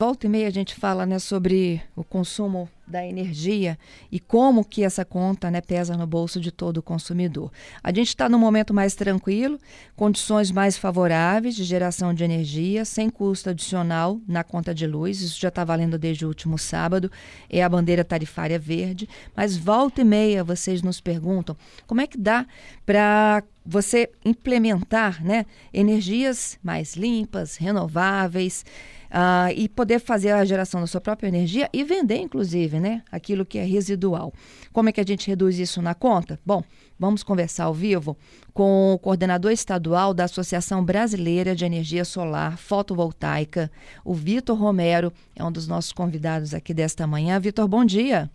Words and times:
Volta 0.00 0.26
e 0.26 0.28
meia 0.28 0.46
a 0.46 0.50
gente 0.52 0.76
fala 0.76 1.04
né, 1.04 1.18
sobre 1.18 1.82
o 1.96 2.04
consumo 2.04 2.68
da 2.86 3.04
energia 3.04 3.76
e 4.12 4.20
como 4.20 4.64
que 4.64 4.84
essa 4.84 5.04
conta 5.04 5.50
né, 5.50 5.60
pesa 5.60 5.96
no 5.96 6.06
bolso 6.06 6.40
de 6.40 6.52
todo 6.52 6.76
o 6.76 6.82
consumidor. 6.82 7.50
A 7.82 7.92
gente 7.92 8.06
está 8.06 8.28
num 8.28 8.38
momento 8.38 8.72
mais 8.72 8.94
tranquilo, 8.94 9.58
condições 9.96 10.52
mais 10.52 10.78
favoráveis 10.78 11.56
de 11.56 11.64
geração 11.64 12.14
de 12.14 12.22
energia, 12.22 12.84
sem 12.84 13.10
custo 13.10 13.50
adicional 13.50 14.20
na 14.28 14.44
conta 14.44 14.72
de 14.72 14.86
luz, 14.86 15.20
isso 15.20 15.40
já 15.40 15.48
está 15.48 15.64
valendo 15.64 15.98
desde 15.98 16.24
o 16.24 16.28
último 16.28 16.58
sábado, 16.58 17.10
é 17.50 17.60
a 17.60 17.68
bandeira 17.68 18.04
tarifária 18.04 18.56
verde, 18.56 19.08
mas 19.34 19.56
volta 19.56 20.02
e 20.02 20.04
meia 20.04 20.44
vocês 20.44 20.80
nos 20.80 21.00
perguntam 21.00 21.56
como 21.88 22.00
é 22.00 22.06
que 22.06 22.16
dá 22.16 22.46
para 22.86 23.42
você 23.66 24.08
implementar 24.24 25.22
né, 25.24 25.44
energias 25.74 26.56
mais 26.62 26.94
limpas, 26.94 27.56
renováveis, 27.56 28.64
uh, 29.10 29.52
e 29.54 29.68
poder 29.68 29.98
fazer 29.98 30.30
a 30.30 30.44
geração 30.44 30.80
da 30.80 30.86
sua 30.86 31.00
própria 31.00 31.28
energia 31.28 31.68
e 31.72 31.84
vender, 31.84 32.18
inclusive, 32.18 32.78
né, 32.80 33.02
aquilo 33.10 33.44
que 33.44 33.58
é 33.58 33.64
residual. 33.64 34.32
Como 34.72 34.88
é 34.88 34.92
que 34.92 35.00
a 35.00 35.04
gente 35.04 35.28
reduz 35.28 35.58
isso 35.58 35.82
na 35.82 35.94
conta? 35.94 36.38
Bom, 36.44 36.62
vamos 36.98 37.22
conversar 37.22 37.64
ao 37.64 37.74
vivo 37.74 38.16
com 38.52 38.92
o 38.92 38.98
coordenador 38.98 39.52
estadual 39.52 40.12
da 40.12 40.24
Associação 40.24 40.84
Brasileira 40.84 41.54
de 41.54 41.64
Energia 41.64 42.04
Solar 42.04 42.58
Fotovoltaica, 42.58 43.70
o 44.04 44.14
Vitor 44.14 44.58
Romero, 44.58 45.12
é 45.34 45.44
um 45.44 45.52
dos 45.52 45.68
nossos 45.68 45.92
convidados 45.92 46.54
aqui 46.54 46.74
desta 46.74 47.06
manhã. 47.06 47.38
Vitor, 47.38 47.66
bom 47.68 47.84
dia. 47.84 48.30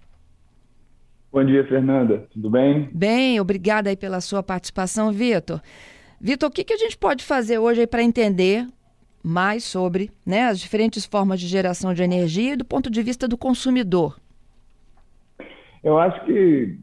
Bom 1.32 1.44
dia, 1.44 1.68
Fernanda. 1.68 2.28
Tudo 2.32 2.48
bem? 2.50 2.90
Bem, 2.94 3.40
obrigada 3.40 3.90
aí 3.90 3.98
pela 3.98 4.22
sua 4.22 4.44
participação, 4.44 5.12
Vitor. 5.12 5.60
Vitor, 6.22 6.48
o 6.48 6.52
que, 6.52 6.64
que 6.64 6.74
a 6.74 6.78
gente 6.78 6.96
pode 6.96 7.24
fazer 7.24 7.58
hoje 7.58 7.88
para 7.88 8.04
entender 8.04 8.68
mais 9.24 9.64
sobre 9.64 10.12
né, 10.26 10.44
as 10.48 10.60
diferentes 10.60 11.06
formas 11.06 11.40
de 11.40 11.48
geração 11.48 11.94
de 11.94 12.04
energia 12.04 12.58
do 12.58 12.66
ponto 12.66 12.90
de 12.90 13.02
vista 13.02 13.28
do 13.28 13.38
consumidor? 13.38 14.20
Eu 15.84 15.98
acho 15.98 16.24
que 16.26 16.78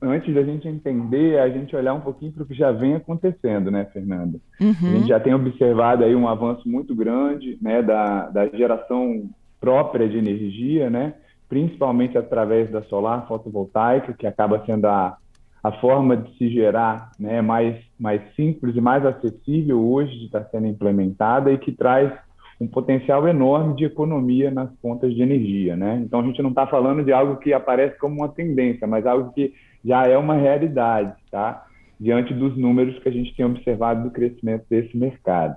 antes 0.00 0.32
da 0.32 0.42
gente 0.42 0.68
entender, 0.68 1.40
a 1.40 1.48
gente 1.48 1.74
olhar 1.74 1.94
um 1.94 2.00
pouquinho 2.00 2.32
para 2.32 2.42
o 2.44 2.46
que 2.46 2.54
já 2.54 2.70
vem 2.70 2.94
acontecendo, 2.94 3.70
né, 3.70 3.84
Fernanda? 3.86 4.38
Uhum. 4.60 4.74
A 4.80 4.92
gente 4.96 5.08
já 5.08 5.18
tem 5.18 5.34
observado 5.34 6.04
aí 6.04 6.14
um 6.14 6.28
avanço 6.28 6.68
muito 6.68 6.94
grande, 6.94 7.58
né, 7.60 7.82
da, 7.82 8.28
da 8.28 8.48
geração 8.48 9.28
própria 9.60 10.08
de 10.08 10.18
energia, 10.18 10.90
né? 10.90 11.14
principalmente 11.48 12.18
através 12.18 12.70
da 12.70 12.82
solar 12.84 13.26
fotovoltaica, 13.28 14.12
que 14.12 14.26
acaba 14.26 14.64
sendo 14.66 14.86
a, 14.86 15.16
a 15.62 15.72
forma 15.72 16.16
de 16.16 16.36
se 16.36 16.50
gerar 16.50 17.12
né, 17.18 17.40
mais, 17.40 17.76
mais 18.04 18.20
simples 18.36 18.76
e 18.76 18.80
mais 18.82 19.04
acessível 19.06 19.80
hoje 19.80 20.12
de 20.18 20.26
estar 20.26 20.44
sendo 20.50 20.66
implementada 20.66 21.50
e 21.50 21.56
que 21.56 21.72
traz 21.72 22.12
um 22.60 22.68
potencial 22.68 23.26
enorme 23.26 23.74
de 23.74 23.86
economia 23.86 24.50
nas 24.50 24.70
contas 24.82 25.14
de 25.14 25.22
energia. 25.22 25.74
Né? 25.74 26.02
Então, 26.04 26.20
a 26.20 26.22
gente 26.22 26.42
não 26.42 26.50
está 26.50 26.66
falando 26.66 27.02
de 27.02 27.12
algo 27.14 27.36
que 27.36 27.54
aparece 27.54 27.98
como 27.98 28.16
uma 28.16 28.28
tendência, 28.28 28.86
mas 28.86 29.06
algo 29.06 29.32
que 29.32 29.54
já 29.82 30.04
é 30.06 30.18
uma 30.18 30.34
realidade, 30.34 31.14
tá? 31.30 31.64
diante 31.98 32.34
dos 32.34 32.54
números 32.58 32.98
que 32.98 33.08
a 33.08 33.12
gente 33.12 33.34
tem 33.34 33.46
observado 33.46 34.02
do 34.02 34.10
crescimento 34.10 34.66
desse 34.68 34.94
mercado. 34.94 35.56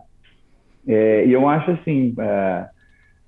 É, 0.87 1.25
e 1.25 1.33
eu 1.33 1.49
acho 1.49 1.71
assim, 1.71 2.15
é, 2.17 2.69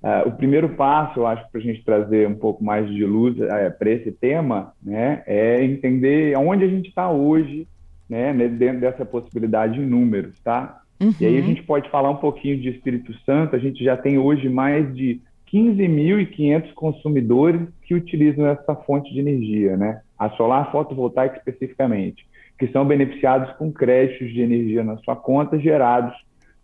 Uh, 0.02 0.28
o 0.28 0.32
primeiro 0.32 0.70
passo, 0.76 1.20
eu 1.20 1.26
acho, 1.26 1.46
para 1.50 1.60
a 1.60 1.62
gente 1.62 1.84
trazer 1.84 2.26
um 2.26 2.34
pouco 2.34 2.64
mais 2.64 2.88
de 2.88 3.04
luz 3.04 3.36
uh, 3.36 3.78
para 3.78 3.90
esse 3.90 4.10
tema, 4.10 4.72
né, 4.82 5.22
é 5.26 5.62
entender 5.62 6.34
aonde 6.34 6.64
a 6.64 6.68
gente 6.68 6.88
está 6.88 7.10
hoje, 7.10 7.68
né, 8.10 8.32
dentro 8.48 8.80
dessa 8.80 9.04
possibilidade 9.04 9.80
em 9.80 9.86
números, 9.86 10.38
tá? 10.40 10.82
Uhum. 11.00 11.14
E 11.20 11.24
aí 11.24 11.38
a 11.38 11.42
gente 11.42 11.62
pode 11.62 11.88
falar 11.88 12.10
um 12.10 12.16
pouquinho 12.16 12.60
de 12.60 12.68
Espírito 12.68 13.14
Santo. 13.24 13.54
A 13.54 13.58
gente 13.58 13.82
já 13.82 13.96
tem 13.96 14.18
hoje 14.18 14.48
mais 14.48 14.92
de 14.94 15.20
15.500 15.52 16.74
consumidores 16.74 17.62
que 17.82 17.94
utilizam 17.94 18.46
essa 18.46 18.74
fonte 18.74 19.12
de 19.14 19.20
energia, 19.20 19.76
né? 19.76 20.02
A 20.18 20.28
solar 20.30 20.70
fotovoltaica 20.70 21.38
especificamente, 21.38 22.26
que 22.58 22.66
são 22.68 22.84
beneficiados 22.84 23.52
com 23.56 23.72
créditos 23.72 24.32
de 24.32 24.42
energia 24.42 24.84
na 24.84 24.98
sua 24.98 25.16
conta 25.16 25.58
gerados 25.58 26.14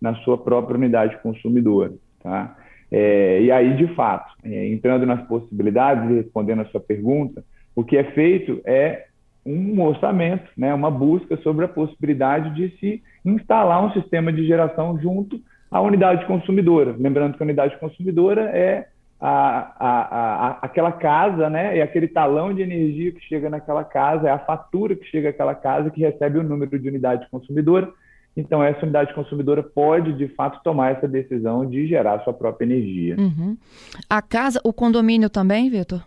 na 0.00 0.14
sua 0.16 0.36
própria 0.36 0.76
unidade 0.76 1.16
consumidora, 1.22 1.94
tá? 2.22 2.56
É, 2.90 3.40
e 3.40 3.50
aí, 3.50 3.76
de 3.76 3.86
fato, 3.94 4.32
é, 4.44 4.68
entrando 4.68 5.06
nas 5.06 5.26
possibilidades 5.26 6.10
e 6.10 6.14
respondendo 6.14 6.62
a 6.62 6.66
sua 6.66 6.80
pergunta, 6.80 7.42
o 7.74 7.82
que 7.82 7.96
é 7.96 8.04
feito 8.12 8.60
é 8.64 9.06
um 9.46 9.80
orçamento, 9.80 10.50
né, 10.56 10.74
uma 10.74 10.90
busca 10.90 11.36
sobre 11.38 11.64
a 11.64 11.68
possibilidade 11.68 12.54
de 12.54 12.76
se 12.78 13.02
instalar 13.24 13.84
um 13.84 13.92
sistema 13.92 14.32
de 14.32 14.46
geração 14.46 14.98
junto 15.00 15.40
à 15.70 15.80
unidade 15.80 16.26
consumidora. 16.26 16.94
Lembrando 16.98 17.36
que 17.36 17.42
a 17.42 17.46
unidade 17.46 17.78
consumidora 17.78 18.42
é 18.50 18.88
a, 19.20 19.72
a, 19.78 20.46
a, 20.46 20.58
aquela 20.62 20.92
casa, 20.92 21.48
né, 21.48 21.78
é 21.78 21.82
aquele 21.82 22.08
talão 22.08 22.52
de 22.52 22.62
energia 22.62 23.12
que 23.12 23.20
chega 23.20 23.48
naquela 23.48 23.84
casa, 23.84 24.28
é 24.28 24.32
a 24.32 24.38
fatura 24.38 24.94
que 24.94 25.04
chega 25.06 25.30
àquela 25.30 25.54
casa 25.54 25.90
que 25.90 26.00
recebe 26.00 26.38
o 26.38 26.42
número 26.42 26.78
de 26.78 26.88
unidade 26.88 27.26
consumidora 27.30 27.90
então, 28.36 28.62
essa 28.62 28.82
unidade 28.82 29.14
consumidora 29.14 29.62
pode, 29.62 30.12
de 30.12 30.28
fato, 30.28 30.62
tomar 30.62 30.92
essa 30.92 31.08
decisão 31.08 31.64
de 31.64 31.86
gerar 31.86 32.22
sua 32.22 32.34
própria 32.34 32.66
energia. 32.66 33.16
Uhum. 33.18 33.56
A 34.10 34.20
casa, 34.20 34.60
o 34.62 34.72
condomínio 34.74 35.30
também, 35.30 35.70
Vitor? 35.70 36.02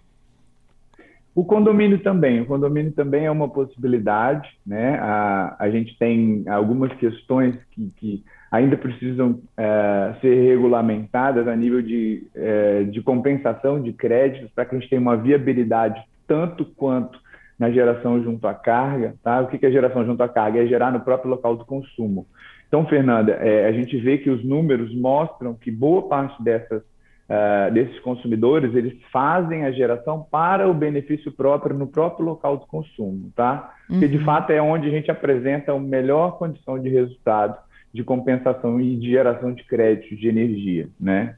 O 1.39 1.45
condomínio 1.45 1.99
também. 1.99 2.41
O 2.41 2.45
condomínio 2.45 2.91
também 2.91 3.25
é 3.25 3.31
uma 3.31 3.47
possibilidade. 3.47 4.49
Né? 4.67 4.99
A, 4.99 5.55
a 5.57 5.69
gente 5.69 5.97
tem 5.97 6.43
algumas 6.49 6.91
questões 6.95 7.55
que, 7.71 7.93
que 7.95 8.23
ainda 8.51 8.75
precisam 8.75 9.39
é, 9.55 10.15
ser 10.19 10.35
regulamentadas 10.35 11.47
a 11.47 11.55
nível 11.55 11.81
de, 11.81 12.27
é, 12.35 12.83
de 12.83 13.01
compensação 13.01 13.81
de 13.81 13.93
créditos 13.93 14.51
para 14.51 14.65
que 14.65 14.75
a 14.75 14.79
gente 14.79 14.89
tenha 14.89 15.01
uma 15.01 15.15
viabilidade 15.15 16.03
tanto 16.27 16.65
quanto 16.65 17.17
na 17.57 17.71
geração 17.71 18.21
junto 18.21 18.45
à 18.45 18.53
carga. 18.53 19.15
Tá? 19.23 19.39
O 19.39 19.47
que 19.47 19.65
é 19.65 19.71
geração 19.71 20.05
junto 20.05 20.21
à 20.21 20.27
carga? 20.27 20.61
É 20.61 20.67
gerar 20.67 20.91
no 20.91 20.99
próprio 20.99 21.31
local 21.31 21.55
do 21.55 21.63
consumo. 21.63 22.27
Então, 22.67 22.85
Fernanda, 22.85 23.31
é, 23.31 23.65
a 23.65 23.71
gente 23.71 23.95
vê 23.95 24.17
que 24.17 24.29
os 24.29 24.43
números 24.43 24.93
mostram 24.93 25.53
que 25.53 25.71
boa 25.71 26.09
parte 26.09 26.43
dessas, 26.43 26.83
uh, 27.29 27.71
desses 27.71 27.99
consumidores 27.99 28.73
eles 28.75 28.97
fazem 29.11 29.65
a 29.65 29.71
geração 29.71 30.25
para 30.29 30.67
o 30.67 30.73
benefício 30.73 31.31
próprio 31.31 31.77
no 31.77 31.87
próprio 31.87 32.25
local 32.25 32.57
do 32.57 32.65
consumo, 32.65 33.31
tá? 33.35 33.73
Porque 33.87 34.07
de 34.07 34.17
uhum. 34.17 34.25
fato 34.25 34.51
é 34.51 34.61
onde 34.61 34.87
a 34.87 34.91
gente 34.91 35.11
apresenta 35.11 35.71
a 35.71 35.79
melhor 35.79 36.37
condição 36.37 36.79
de 36.79 36.89
resultado 36.89 37.57
de 37.93 38.03
compensação 38.03 38.79
e 38.79 38.95
de 38.95 39.09
geração 39.09 39.53
de 39.53 39.63
créditos 39.63 40.19
de 40.19 40.27
energia, 40.27 40.87
né? 40.99 41.35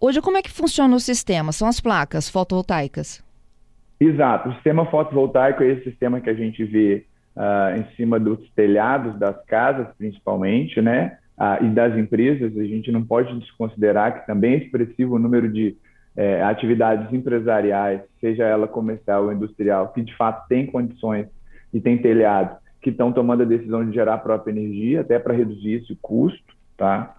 Hoje, 0.00 0.20
como 0.20 0.36
é 0.36 0.42
que 0.42 0.50
funciona 0.50 0.94
o 0.94 1.00
sistema? 1.00 1.52
São 1.52 1.68
as 1.68 1.80
placas 1.80 2.28
fotovoltaicas? 2.28 3.22
Exato. 3.98 4.48
O 4.48 4.54
sistema 4.54 4.86
fotovoltaico 4.86 5.62
é 5.62 5.68
esse 5.68 5.84
sistema 5.84 6.20
que 6.20 6.30
a 6.30 6.34
gente 6.34 6.64
vê 6.64 7.04
uh, 7.36 7.78
em 7.78 7.96
cima 7.96 8.18
dos 8.18 8.38
telhados 8.50 9.18
das 9.18 9.36
casas, 9.46 9.88
principalmente, 9.96 10.80
né? 10.80 11.18
Uh, 11.36 11.64
e 11.64 11.68
das 11.70 11.96
empresas. 11.98 12.56
A 12.56 12.64
gente 12.64 12.92
não 12.92 13.04
pode 13.04 13.36
desconsiderar 13.40 14.20
que 14.20 14.26
também 14.26 14.54
é 14.54 14.56
expressivo 14.58 15.16
o 15.16 15.18
número 15.18 15.50
de 15.52 15.76
eh, 16.16 16.40
atividades 16.42 17.12
empresariais, 17.12 18.00
seja 18.20 18.44
ela 18.44 18.68
comercial 18.68 19.24
ou 19.24 19.32
industrial, 19.32 19.88
que 19.92 20.00
de 20.00 20.16
fato 20.16 20.46
tem 20.46 20.64
condições 20.64 21.26
e 21.72 21.80
tem 21.80 21.98
telhado, 21.98 22.56
que 22.80 22.90
estão 22.90 23.12
tomando 23.12 23.42
a 23.42 23.46
decisão 23.46 23.84
de 23.84 23.92
gerar 23.92 24.14
a 24.14 24.18
própria 24.18 24.52
energia, 24.52 25.00
até 25.00 25.18
para 25.18 25.34
reduzir 25.34 25.82
esse 25.82 25.98
custo, 26.00 26.54
tá? 26.76 27.16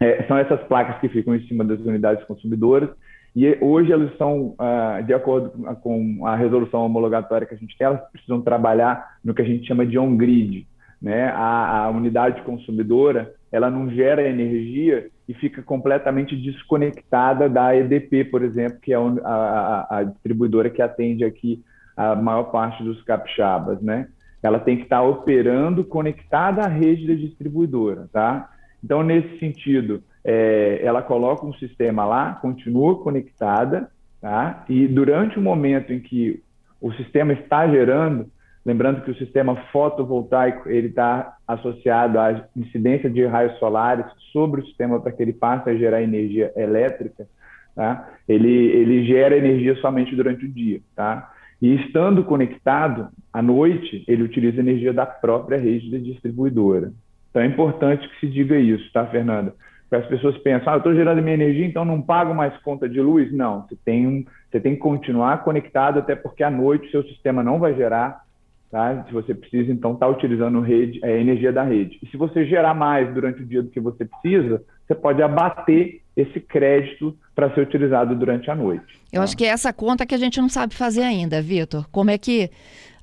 É, 0.00 0.22
são 0.22 0.38
essas 0.38 0.62
placas 0.62 0.98
que 0.98 1.10
ficam 1.10 1.34
em 1.34 1.46
cima 1.46 1.62
das 1.62 1.78
unidades 1.80 2.24
consumidoras 2.24 2.88
e 3.36 3.56
hoje 3.60 3.92
elas 3.92 4.16
são, 4.16 4.54
ah, 4.58 5.00
de 5.00 5.14
acordo 5.14 5.50
com 5.82 6.26
a 6.26 6.34
resolução 6.34 6.84
homologatória 6.84 7.46
que 7.46 7.54
a 7.54 7.58
gente 7.58 7.76
tem, 7.76 7.86
elas 7.86 8.00
precisam 8.10 8.40
trabalhar 8.42 9.18
no 9.24 9.34
que 9.34 9.42
a 9.42 9.44
gente 9.44 9.66
chama 9.66 9.86
de 9.86 9.98
on-grid. 9.98 10.66
Né? 11.00 11.28
A, 11.28 11.84
a, 11.84 11.90
unidade 11.90 12.42
consumidora 12.42 13.32
ela 13.52 13.70
não 13.70 13.90
gera 13.90 14.26
energia 14.26 15.08
e 15.28 15.34
fica 15.34 15.62
completamente 15.62 16.34
desconectada 16.34 17.48
da 17.48 17.76
EDP, 17.76 18.24
por 18.24 18.42
exemplo, 18.42 18.78
que 18.80 18.94
é 18.94 18.96
a, 18.96 19.28
a, 19.28 19.98
a 19.98 20.02
distribuidora 20.04 20.70
que 20.70 20.80
atende 20.80 21.22
aqui 21.22 21.62
a 21.94 22.16
maior 22.16 22.44
parte 22.44 22.82
dos 22.82 23.02
capixabas. 23.02 23.80
Né? 23.82 24.08
Ela 24.42 24.58
tem 24.58 24.78
que 24.78 24.84
estar 24.84 25.02
operando 25.02 25.84
conectada 25.84 26.62
à 26.62 26.66
rede 26.66 27.06
da 27.06 27.14
distribuidora. 27.14 28.08
Tá? 28.10 28.48
Então, 28.82 29.02
nesse 29.02 29.38
sentido, 29.38 30.02
é, 30.24 30.80
ela 30.82 31.02
coloca 31.02 31.44
um 31.44 31.52
sistema 31.54 32.06
lá, 32.06 32.34
continua 32.40 33.02
conectada, 33.02 33.90
tá? 34.20 34.64
e 34.66 34.88
durante 34.88 35.38
o 35.38 35.42
momento 35.42 35.92
em 35.92 36.00
que 36.00 36.42
o 36.80 36.90
sistema 36.94 37.34
está 37.34 37.68
gerando, 37.68 38.26
lembrando 38.64 39.02
que 39.02 39.10
o 39.10 39.16
sistema 39.16 39.56
fotovoltaico 39.72 40.68
ele 40.68 40.88
está 40.88 41.36
associado 41.46 42.18
à 42.18 42.44
incidência 42.56 43.10
de 43.10 43.24
raios 43.26 43.58
solares 43.58 44.06
sobre 44.32 44.60
o 44.60 44.66
sistema 44.66 45.00
para 45.00 45.12
que 45.12 45.22
ele 45.22 45.32
passe 45.32 45.68
a 45.68 45.74
gerar 45.74 46.02
energia 46.02 46.52
elétrica, 46.56 47.26
tá? 47.74 48.08
Ele, 48.28 48.48
ele 48.48 49.04
gera 49.04 49.36
energia 49.36 49.74
somente 49.76 50.14
durante 50.14 50.44
o 50.44 50.48
dia, 50.48 50.80
tá? 50.94 51.32
E 51.60 51.74
estando 51.76 52.24
conectado, 52.24 53.08
à 53.32 53.40
noite, 53.40 54.04
ele 54.08 54.24
utiliza 54.24 54.60
energia 54.60 54.92
da 54.92 55.06
própria 55.06 55.58
rede 55.58 55.90
da 55.90 55.98
distribuidora. 55.98 56.92
Então 57.30 57.40
é 57.40 57.46
importante 57.46 58.08
que 58.08 58.20
se 58.20 58.26
diga 58.26 58.56
isso, 58.56 58.92
tá, 58.92 59.06
Fernanda? 59.06 59.54
Porque 59.88 60.04
as 60.04 60.06
pessoas 60.06 60.38
pensam, 60.38 60.72
ah, 60.72 60.76
eu 60.76 60.78
estou 60.78 60.94
gerando 60.94 61.22
minha 61.22 61.34
energia, 61.34 61.66
então 61.66 61.84
não 61.84 62.00
pago 62.00 62.34
mais 62.34 62.56
conta 62.62 62.88
de 62.88 63.00
luz. 63.00 63.32
Não, 63.32 63.62
você 63.62 63.76
tem, 63.84 64.06
um, 64.06 64.24
você 64.50 64.58
tem 64.58 64.74
que 64.74 64.80
continuar 64.80 65.44
conectado, 65.44 65.98
até 65.98 66.16
porque 66.16 66.42
à 66.42 66.50
noite 66.50 66.90
seu 66.90 67.02
sistema 67.04 67.42
não 67.42 67.58
vai 67.58 67.74
gerar, 67.74 68.22
tá? 68.72 69.04
Se 69.06 69.12
você 69.12 69.34
precisa, 69.34 69.70
então, 69.70 69.92
estar 69.92 70.06
tá 70.06 70.12
utilizando 70.12 70.60
rede, 70.60 70.98
a 71.04 71.10
energia 71.10 71.52
da 71.52 71.62
rede. 71.62 71.98
E 72.02 72.06
se 72.08 72.16
você 72.16 72.46
gerar 72.46 72.72
mais 72.72 73.12
durante 73.12 73.42
o 73.42 73.46
dia 73.46 73.62
do 73.62 73.68
que 73.68 73.78
você 73.78 74.06
precisa, 74.06 74.64
você 74.86 74.94
pode 74.94 75.22
abater 75.22 76.00
esse 76.16 76.40
crédito 76.40 77.16
para 77.34 77.54
ser 77.54 77.60
utilizado 77.60 78.16
durante 78.16 78.50
a 78.50 78.54
noite. 78.54 78.98
Eu 79.12 79.18
tá? 79.18 79.24
acho 79.24 79.36
que 79.36 79.44
é 79.44 79.48
essa 79.48 79.72
conta 79.72 80.06
que 80.06 80.14
a 80.14 80.18
gente 80.18 80.40
não 80.40 80.48
sabe 80.48 80.74
fazer 80.74 81.02
ainda, 81.02 81.42
Vitor. 81.42 81.86
Como 81.90 82.10
é 82.10 82.16
que 82.16 82.50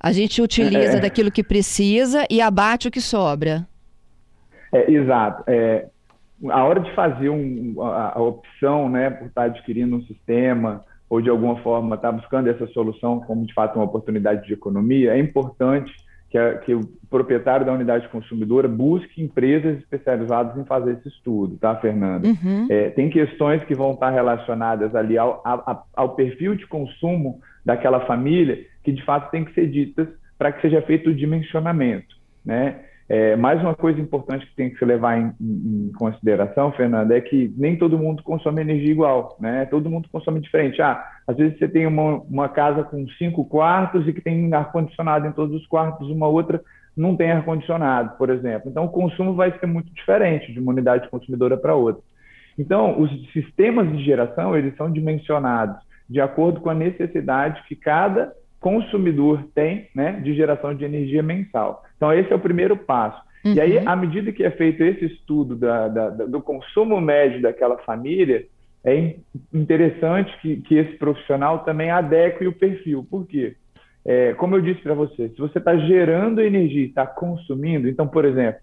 a 0.00 0.10
gente 0.10 0.42
utiliza 0.42 0.98
é... 0.98 1.00
daquilo 1.00 1.30
que 1.30 1.44
precisa 1.44 2.26
e 2.28 2.40
abate 2.40 2.88
o 2.88 2.90
que 2.90 3.00
sobra? 3.00 3.64
É, 4.72 4.90
exato. 4.90 5.44
É, 5.46 5.86
a 6.48 6.64
hora 6.64 6.80
de 6.80 6.92
fazer 6.94 7.28
um, 7.28 7.80
a, 7.80 8.12
a, 8.16 8.20
opção, 8.20 8.88
né, 8.88 9.10
por 9.10 9.28
estar 9.28 9.44
adquirindo 9.44 9.96
um 9.96 10.02
sistema 10.02 10.84
ou 11.10 11.20
de 11.20 11.28
alguma 11.28 11.56
forma 11.56 11.96
estar 11.96 12.12
buscando 12.12 12.48
essa 12.48 12.68
solução 12.68 13.18
como 13.20 13.44
de 13.44 13.52
fato 13.52 13.74
uma 13.74 13.84
oportunidade 13.84 14.46
de 14.46 14.52
economia, 14.52 15.12
é 15.12 15.18
importante 15.18 15.92
que, 16.30 16.38
a, 16.38 16.56
que, 16.58 16.72
o 16.72 16.88
proprietário 17.10 17.66
da 17.66 17.72
unidade 17.72 18.08
consumidora 18.08 18.68
busque 18.68 19.20
empresas 19.20 19.78
especializadas 19.78 20.56
em 20.56 20.64
fazer 20.64 20.92
esse 20.92 21.08
estudo, 21.08 21.58
tá, 21.58 21.74
Fernanda? 21.74 22.28
Uhum. 22.28 22.68
É, 22.70 22.90
tem 22.90 23.10
questões 23.10 23.64
que 23.64 23.74
vão 23.74 23.92
estar 23.92 24.10
relacionadas 24.10 24.94
ali 24.94 25.18
ao, 25.18 25.42
a, 25.44 25.82
ao 25.96 26.14
perfil 26.14 26.54
de 26.54 26.68
consumo 26.68 27.40
daquela 27.64 28.06
família 28.06 28.64
que, 28.84 28.92
de 28.92 29.04
fato, 29.04 29.32
tem 29.32 29.44
que 29.44 29.52
ser 29.52 29.68
ditas 29.68 30.06
para 30.38 30.52
que 30.52 30.62
seja 30.62 30.80
feito 30.82 31.10
o 31.10 31.14
dimensionamento, 31.14 32.16
né? 32.44 32.84
É, 33.12 33.34
mais 33.34 33.60
uma 33.60 33.74
coisa 33.74 34.00
importante 34.00 34.46
que 34.46 34.54
tem 34.54 34.70
que 34.70 34.78
se 34.78 34.84
levar 34.84 35.18
em, 35.18 35.34
em, 35.40 35.90
consideração, 35.98 36.70
Fernanda, 36.70 37.16
é 37.16 37.20
que 37.20 37.52
nem 37.56 37.76
todo 37.76 37.98
mundo 37.98 38.22
consome 38.22 38.60
energia 38.60 38.92
igual, 38.92 39.36
né? 39.40 39.66
Todo 39.66 39.90
mundo 39.90 40.08
consome 40.12 40.38
diferente. 40.38 40.80
Ah, 40.80 41.04
às 41.26 41.36
vezes 41.36 41.58
você 41.58 41.66
tem 41.66 41.88
uma, 41.88 42.20
uma 42.20 42.48
casa 42.48 42.84
com 42.84 43.04
cinco 43.18 43.44
quartos 43.44 44.06
e 44.06 44.12
que 44.12 44.20
tem 44.20 44.54
ar-condicionado 44.54 45.26
em 45.26 45.32
todos 45.32 45.60
os 45.60 45.66
quartos, 45.66 46.08
uma 46.08 46.28
outra 46.28 46.62
não 46.96 47.16
tem 47.16 47.32
ar-condicionado, 47.32 48.16
por 48.16 48.30
exemplo. 48.30 48.70
Então, 48.70 48.84
o 48.84 48.90
consumo 48.90 49.34
vai 49.34 49.58
ser 49.58 49.66
muito 49.66 49.92
diferente 49.92 50.52
de 50.52 50.60
uma 50.60 50.70
unidade 50.70 51.08
consumidora 51.08 51.56
para 51.56 51.74
outra. 51.74 52.04
Então, 52.56 53.00
os 53.00 53.10
sistemas 53.32 53.90
de 53.90 54.04
geração, 54.04 54.56
eles 54.56 54.76
são 54.76 54.88
dimensionados 54.88 55.82
de 56.08 56.20
acordo 56.20 56.60
com 56.60 56.70
a 56.70 56.74
necessidade 56.74 57.60
que 57.66 57.74
cada 57.74 58.32
consumidor 58.60 59.44
tem 59.54 59.88
né, 59.94 60.20
de 60.22 60.34
geração 60.34 60.74
de 60.74 60.84
energia 60.84 61.22
mensal. 61.22 61.82
Então, 61.96 62.12
esse 62.12 62.30
é 62.32 62.36
o 62.36 62.40
primeiro 62.40 62.76
passo. 62.76 63.20
Uhum. 63.44 63.54
E 63.54 63.60
aí, 63.60 63.78
uhum. 63.78 63.88
à 63.88 63.96
medida 63.96 64.30
que 64.32 64.44
é 64.44 64.50
feito 64.50 64.82
esse 64.84 65.06
estudo 65.06 65.56
da, 65.56 65.88
da, 65.88 66.08
do 66.10 66.40
consumo 66.42 67.00
médio 67.00 67.40
daquela 67.40 67.78
família, 67.78 68.46
é 68.84 69.16
interessante 69.52 70.30
que, 70.40 70.56
que 70.62 70.74
esse 70.74 70.92
profissional 70.96 71.60
também 71.60 71.90
adeque 71.90 72.46
o 72.46 72.52
perfil. 72.52 73.06
Por 73.08 73.26
quê? 73.26 73.56
É, 74.04 74.32
como 74.34 74.56
eu 74.56 74.60
disse 74.60 74.80
para 74.80 74.94
você, 74.94 75.28
se 75.28 75.38
você 75.38 75.58
está 75.58 75.76
gerando 75.76 76.40
energia 76.40 76.82
e 76.82 76.88
está 76.88 77.06
consumindo, 77.06 77.88
então, 77.88 78.06
por 78.06 78.24
exemplo, 78.24 78.60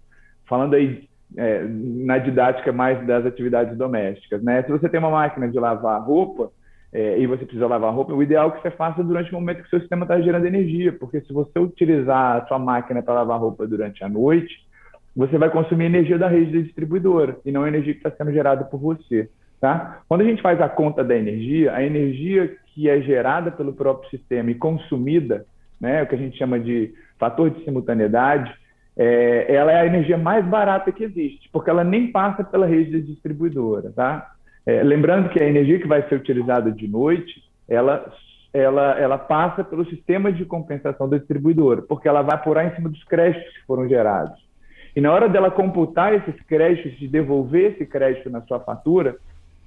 falando 0.48 0.74
aí 0.74 1.08
é, 1.36 1.62
na 1.64 2.18
didática 2.18 2.72
mais 2.72 3.04
das 3.06 3.24
atividades 3.24 3.76
domésticas, 3.76 4.42
né? 4.42 4.62
Se 4.62 4.70
você 4.70 4.88
tem 4.88 4.98
uma 4.98 5.10
máquina 5.10 5.48
de 5.48 5.58
lavar 5.58 6.02
roupa, 6.02 6.50
é, 6.92 7.18
e 7.18 7.26
você 7.26 7.44
precisa 7.44 7.66
lavar 7.66 7.92
roupa, 7.92 8.14
o 8.14 8.22
ideal 8.22 8.48
é 8.48 8.52
que 8.52 8.62
você 8.62 8.70
faça 8.70 9.02
durante 9.04 9.30
o 9.30 9.34
momento 9.34 9.60
que 9.60 9.66
o 9.66 9.70
seu 9.70 9.80
sistema 9.80 10.04
está 10.04 10.20
gerando 10.20 10.46
energia, 10.46 10.92
porque 10.92 11.20
se 11.20 11.32
você 11.32 11.58
utilizar 11.58 12.36
a 12.36 12.46
sua 12.46 12.58
máquina 12.58 13.02
para 13.02 13.14
lavar 13.14 13.38
roupa 13.38 13.66
durante 13.66 14.02
a 14.02 14.08
noite, 14.08 14.66
você 15.14 15.36
vai 15.36 15.50
consumir 15.50 15.86
energia 15.86 16.18
da 16.18 16.28
rede 16.28 16.52
da 16.52 16.64
distribuidora 16.64 17.36
e 17.44 17.52
não 17.52 17.64
a 17.64 17.68
energia 17.68 17.92
que 17.92 17.98
está 17.98 18.10
sendo 18.10 18.32
gerada 18.32 18.64
por 18.64 18.78
você. 18.78 19.28
Tá? 19.60 20.00
Quando 20.08 20.20
a 20.20 20.24
gente 20.24 20.40
faz 20.40 20.60
a 20.60 20.68
conta 20.68 21.02
da 21.02 21.16
energia, 21.16 21.74
a 21.74 21.82
energia 21.82 22.56
que 22.66 22.88
é 22.88 23.00
gerada 23.00 23.50
pelo 23.50 23.72
próprio 23.72 24.08
sistema 24.08 24.50
e 24.50 24.54
consumida, 24.54 25.44
né, 25.80 26.02
o 26.02 26.06
que 26.06 26.14
a 26.14 26.18
gente 26.18 26.38
chama 26.38 26.58
de 26.60 26.94
fator 27.18 27.50
de 27.50 27.64
simultaneidade, 27.64 28.54
é, 28.96 29.52
ela 29.52 29.72
é 29.72 29.80
a 29.80 29.86
energia 29.86 30.16
mais 30.16 30.44
barata 30.46 30.92
que 30.92 31.04
existe, 31.04 31.48
porque 31.52 31.70
ela 31.70 31.82
nem 31.82 32.10
passa 32.12 32.44
pela 32.44 32.66
rede 32.66 32.92
da 32.92 33.04
distribuidora. 33.04 33.92
Tá? 33.94 34.32
É, 34.68 34.82
lembrando 34.82 35.30
que 35.30 35.42
a 35.42 35.48
energia 35.48 35.78
que 35.78 35.88
vai 35.88 36.06
ser 36.06 36.16
utilizada 36.16 36.70
de 36.70 36.86
noite, 36.86 37.42
ela, 37.66 38.12
ela, 38.52 38.98
ela 38.98 39.16
passa 39.16 39.64
pelo 39.64 39.88
sistema 39.88 40.30
de 40.30 40.44
compensação 40.44 41.08
da 41.08 41.16
distribuidora, 41.16 41.80
porque 41.80 42.06
ela 42.06 42.20
vai 42.20 42.34
apurar 42.34 42.66
em 42.66 42.74
cima 42.74 42.90
dos 42.90 43.02
créditos 43.04 43.50
que 43.54 43.64
foram 43.66 43.88
gerados. 43.88 44.38
E 44.94 45.00
na 45.00 45.10
hora 45.10 45.26
dela 45.26 45.50
computar 45.50 46.12
esses 46.12 46.38
créditos, 46.42 46.98
de 46.98 47.08
devolver 47.08 47.72
esse 47.72 47.86
crédito 47.86 48.28
na 48.28 48.42
sua 48.42 48.60
fatura, 48.60 49.16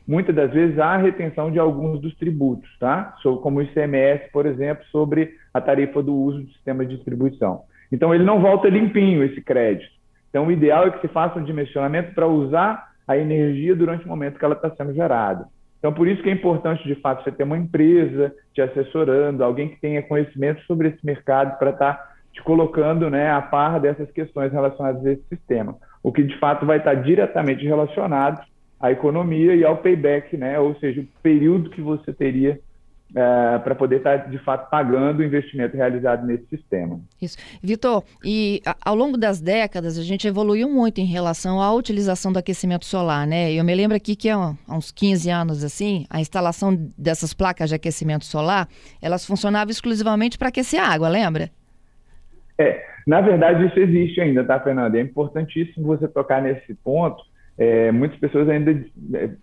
muitas 0.08 0.36
das 0.36 0.52
vezes 0.52 0.78
há 0.78 0.96
retenção 0.98 1.50
de 1.50 1.58
alguns 1.58 2.00
dos 2.00 2.14
tributos, 2.14 2.70
tá? 2.78 3.16
Como 3.42 3.58
o 3.58 3.64
ICMS, 3.64 4.30
por 4.32 4.46
exemplo, 4.46 4.86
sobre 4.92 5.34
a 5.52 5.60
tarifa 5.60 6.04
do 6.04 6.14
uso 6.14 6.42
do 6.42 6.52
sistema 6.52 6.86
de 6.86 6.96
distribuição. 6.96 7.64
Então, 7.92 8.14
ele 8.14 8.24
não 8.24 8.40
volta 8.40 8.70
limpinho 8.70 9.24
esse 9.24 9.42
crédito. 9.42 9.90
Então, 10.30 10.46
o 10.46 10.52
ideal 10.52 10.86
é 10.86 10.92
que 10.92 11.02
se 11.02 11.12
faça 11.12 11.40
um 11.40 11.44
dimensionamento 11.44 12.14
para 12.14 12.28
usar 12.28 12.91
a 13.12 13.18
energia 13.18 13.76
durante 13.76 14.06
o 14.06 14.08
momento 14.08 14.38
que 14.38 14.46
ela 14.46 14.56
está 14.56 14.70
sendo 14.72 14.94
gerada. 14.94 15.46
Então, 15.80 15.92
por 15.92 16.08
isso 16.08 16.22
que 16.22 16.30
é 16.30 16.34
importante, 16.34 16.88
de 16.88 16.96
fato, 16.96 17.24
você 17.24 17.32
ter 17.32 17.44
uma 17.44 17.58
empresa 17.58 18.32
te 18.54 18.62
assessorando, 18.62 19.44
alguém 19.44 19.70
que 19.70 19.82
tenha 19.82 20.04
conhecimento 20.04 20.62
sobre 20.64 20.90
esse 20.90 21.04
mercado 21.04 21.58
para 21.58 21.72
estar 21.72 21.94
tá 21.94 22.12
te 22.32 22.42
colocando 22.44 23.10
né, 23.10 23.32
a 23.32 23.42
par 23.42 23.80
dessas 23.80 24.10
questões 24.12 24.52
relacionadas 24.52 25.04
a 25.06 25.12
esse 25.12 25.24
sistema. 25.28 25.76
O 26.04 26.12
que, 26.12 26.24
de 26.24 26.38
fato, 26.38 26.66
vai 26.66 26.78
estar 26.78 26.96
tá 26.96 27.02
diretamente 27.02 27.66
relacionado 27.66 28.42
à 28.80 28.92
economia 28.92 29.56
e 29.56 29.66
ao 29.66 29.78
payback, 29.78 30.38
né? 30.38 30.60
ou 30.60 30.76
seja, 30.76 31.02
o 31.02 31.08
período 31.22 31.72
que 31.72 31.82
você 31.82 32.14
teria 32.14 32.60
é, 33.16 33.60
para 33.60 33.76
poder 33.76 33.98
estar, 33.98 34.20
tá, 34.20 34.30
de 34.30 34.38
fato, 34.40 34.70
pagando 34.70 35.20
o 35.20 35.24
investimento 35.24 35.76
realizado 35.76 36.26
nesse 36.26 36.46
sistema. 36.48 37.00
Isso. 37.22 37.38
Vitor, 37.62 38.04
e 38.24 38.62
ao 38.84 38.96
longo 38.96 39.18
das 39.18 39.42
décadas 39.42 39.98
a 39.98 40.04
gente 40.04 40.28
evoluiu 40.28 40.70
muito 40.70 41.00
em 41.00 41.06
relação 41.06 41.62
à 41.62 41.74
utilização 41.74 42.32
do 42.32 42.40
aquecimento 42.40 42.86
solar, 42.86 43.28
né? 43.28 43.52
Eu 43.52 43.64
me 43.64 43.76
lembro 43.76 43.98
aqui 43.98 44.16
que 44.16 44.30
há 44.30 44.56
uns 44.70 44.92
15 44.92 45.30
anos, 45.30 45.64
assim, 45.64 46.06
a 46.10 46.22
instalação 46.22 46.74
dessas 46.98 47.34
placas 47.34 47.70
de 47.70 47.76
aquecimento 47.76 48.26
solar, 48.26 48.68
elas 49.02 49.26
funcionavam 49.26 49.72
exclusivamente 49.72 50.38
para 50.38 50.48
aquecer 50.48 50.82
água, 50.82 51.10
lembra? 51.10 51.50
É, 52.58 52.84
na 53.08 53.22
verdade 53.22 53.66
isso 53.66 53.80
existe 53.80 54.22
ainda, 54.22 54.44
tá, 54.44 54.60
Fernanda? 54.60 54.98
É 54.98 55.02
importantíssimo 55.02 55.86
você 55.86 56.08
tocar 56.08 56.42
nesse 56.42 56.74
ponto, 56.76 57.22
é, 57.58 57.92
muitas 57.92 58.18
pessoas 58.20 58.50
ainda, 58.50 58.84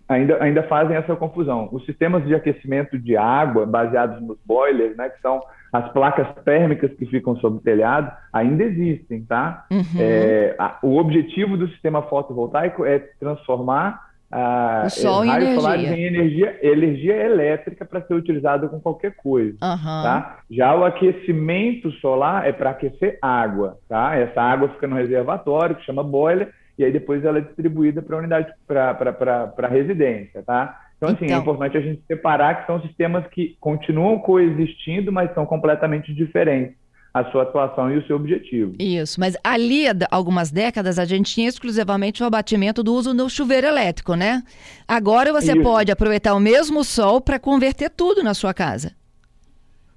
ainda, 0.07 0.43
ainda 0.43 0.63
fazem 0.63 0.95
essa 0.95 1.15
confusão. 1.15 1.69
Os 1.71 1.85
sistemas 1.85 2.25
de 2.25 2.35
aquecimento 2.35 2.97
de 2.97 3.15
água, 3.15 3.65
baseados 3.65 4.21
nos 4.21 4.37
boilers, 4.45 4.95
né, 4.97 5.09
que 5.09 5.21
são 5.21 5.41
as 5.71 5.91
placas 5.91 6.27
térmicas 6.43 6.91
que 6.93 7.05
ficam 7.05 7.35
sobre 7.37 7.59
o 7.59 7.61
telhado, 7.61 8.11
ainda 8.33 8.63
existem, 8.63 9.23
tá? 9.23 9.65
Uhum. 9.71 9.83
É, 9.99 10.55
a, 10.57 10.79
o 10.81 10.97
objetivo 10.97 11.55
do 11.55 11.67
sistema 11.69 12.01
fotovoltaico 12.01 12.83
é 12.85 12.99
transformar 13.19 14.09
a, 14.31 14.83
o 14.85 14.89
sol 14.89 15.25
em 15.25 15.31
energia. 15.31 15.91
em 15.91 16.03
energia, 16.03 16.59
energia 16.61 17.15
elétrica 17.15 17.83
para 17.85 18.01
ser 18.01 18.13
utilizada 18.13 18.67
com 18.67 18.79
qualquer 18.79 19.15
coisa, 19.15 19.57
uhum. 19.61 20.03
tá? 20.03 20.39
Já 20.49 20.75
o 20.75 20.85
aquecimento 20.85 21.91
solar 21.93 22.47
é 22.47 22.51
para 22.51 22.71
aquecer 22.71 23.17
água, 23.21 23.77
tá? 23.87 24.15
Essa 24.15 24.41
água 24.41 24.69
fica 24.69 24.87
no 24.87 24.95
reservatório, 24.95 25.75
que 25.75 25.85
chama 25.85 26.03
boiler, 26.03 26.51
e 26.79 26.85
aí 26.85 26.91
depois 26.93 27.25
ela 27.25 27.39
é 27.39 27.41
distribuída 27.41 28.01
para 28.01 28.15
a 28.15 28.19
unidade, 28.19 28.53
para 28.65 29.53
a 29.57 29.67
residência, 29.67 30.41
tá? 30.41 30.79
Então, 30.95 31.09
assim, 31.09 31.25
é 31.25 31.27
então... 31.27 31.37
é 31.37 31.41
importante 31.41 31.77
a 31.77 31.81
gente 31.81 32.01
separar 32.07 32.61
que 32.61 32.67
são 32.67 32.81
sistemas 32.81 33.27
que 33.27 33.57
continuam 33.59 34.17
coexistindo, 34.19 35.11
mas 35.11 35.33
são 35.33 35.45
completamente 35.45 36.13
diferentes 36.13 36.79
a 37.13 37.25
sua 37.31 37.43
atuação 37.43 37.91
e 37.91 37.97
o 37.97 38.07
seu 38.07 38.15
objetivo. 38.15 38.75
Isso, 38.79 39.19
mas 39.19 39.35
ali, 39.43 39.85
algumas 40.09 40.51
décadas, 40.51 40.97
a 40.99 41.05
gente 41.05 41.33
tinha 41.33 41.49
exclusivamente 41.49 42.23
o 42.23 42.25
abatimento 42.25 42.81
do 42.81 42.93
uso 42.93 43.13
do 43.13 43.29
chuveiro 43.29 43.67
elétrico, 43.67 44.13
né? 44.13 44.41
Agora 44.87 45.33
você 45.33 45.53
Isso. 45.53 45.61
pode 45.61 45.91
aproveitar 45.91 46.33
o 46.33 46.39
mesmo 46.39 46.83
sol 46.83 47.19
para 47.19 47.39
converter 47.39 47.89
tudo 47.89 48.23
na 48.23 48.33
sua 48.33 48.53
casa. 48.53 48.95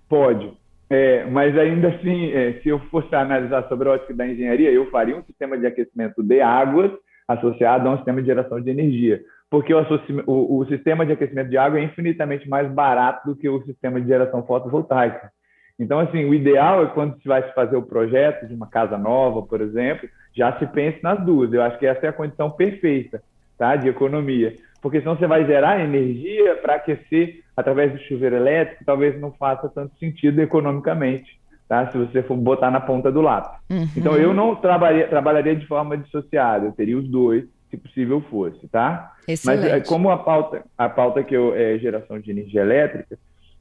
Pode. 0.08 0.52
É, 0.94 1.24
mas 1.24 1.56
ainda 1.56 1.88
assim, 1.88 2.32
é, 2.32 2.60
se 2.62 2.68
eu 2.68 2.78
fosse 2.90 3.14
analisar 3.14 3.66
sobre 3.66 3.88
a 3.88 3.92
ótica 3.92 4.12
da 4.12 4.26
engenharia, 4.26 4.70
eu 4.70 4.90
faria 4.90 5.16
um 5.16 5.22
sistema 5.22 5.56
de 5.56 5.66
aquecimento 5.66 6.22
de 6.22 6.42
águas 6.42 6.90
associado 7.26 7.88
a 7.88 7.92
um 7.92 7.96
sistema 7.96 8.20
de 8.20 8.26
geração 8.26 8.60
de 8.60 8.68
energia, 8.68 9.22
porque 9.50 9.72
o, 9.72 9.80
o, 10.26 10.58
o 10.58 10.66
sistema 10.66 11.06
de 11.06 11.12
aquecimento 11.12 11.48
de 11.48 11.56
água 11.56 11.80
é 11.80 11.84
infinitamente 11.84 12.46
mais 12.46 12.70
barato 12.70 13.26
do 13.26 13.34
que 13.34 13.48
o 13.48 13.62
sistema 13.62 14.02
de 14.02 14.06
geração 14.06 14.44
fotovoltaica. 14.44 15.32
Então, 15.78 15.98
assim, 15.98 16.26
o 16.26 16.34
ideal 16.34 16.84
é 16.84 16.86
quando 16.88 17.18
se 17.22 17.26
vai 17.26 17.40
fazer 17.54 17.76
o 17.76 17.86
projeto 17.86 18.46
de 18.46 18.52
uma 18.52 18.66
casa 18.66 18.98
nova, 18.98 19.40
por 19.40 19.62
exemplo, 19.62 20.06
já 20.36 20.58
se 20.58 20.66
pense 20.66 21.02
nas 21.02 21.24
duas. 21.24 21.50
Eu 21.54 21.62
acho 21.62 21.78
que 21.78 21.86
essa 21.86 22.04
é 22.04 22.10
a 22.10 22.12
condição 22.12 22.50
perfeita, 22.50 23.22
tá, 23.56 23.76
de 23.76 23.88
economia. 23.88 24.56
porque 24.82 25.00
senão 25.00 25.16
você 25.16 25.26
vai 25.26 25.46
gerar 25.46 25.82
energia 25.82 26.56
para 26.56 26.74
aquecer 26.74 27.41
através 27.56 27.92
do 27.92 27.98
chuveiro 28.00 28.36
elétrico, 28.36 28.84
talvez 28.84 29.20
não 29.20 29.32
faça 29.32 29.68
tanto 29.68 29.96
sentido 29.98 30.40
economicamente, 30.40 31.38
tá? 31.68 31.90
Se 31.90 31.98
você 31.98 32.22
for 32.22 32.36
botar 32.36 32.70
na 32.70 32.80
ponta 32.80 33.10
do 33.10 33.20
lápis. 33.20 33.58
Uhum. 33.70 33.88
Então 33.96 34.16
eu 34.16 34.32
não 34.32 34.56
trabalharia, 34.56 35.08
trabalharia 35.08 35.56
de 35.56 35.66
forma 35.66 35.96
dissociada, 35.96 36.66
eu 36.66 36.72
teria 36.72 36.98
os 36.98 37.08
dois, 37.08 37.44
se 37.70 37.76
possível 37.76 38.20
fosse, 38.30 38.68
tá? 38.68 39.12
Excelente. 39.26 39.70
Mas 39.70 39.88
como 39.88 40.10
a 40.10 40.18
pauta, 40.18 40.62
a 40.76 40.88
pauta 40.88 41.22
que 41.22 41.34
eu, 41.34 41.54
é 41.54 41.78
geração 41.78 42.18
de 42.18 42.30
energia 42.30 42.60
elétrica, 42.60 43.18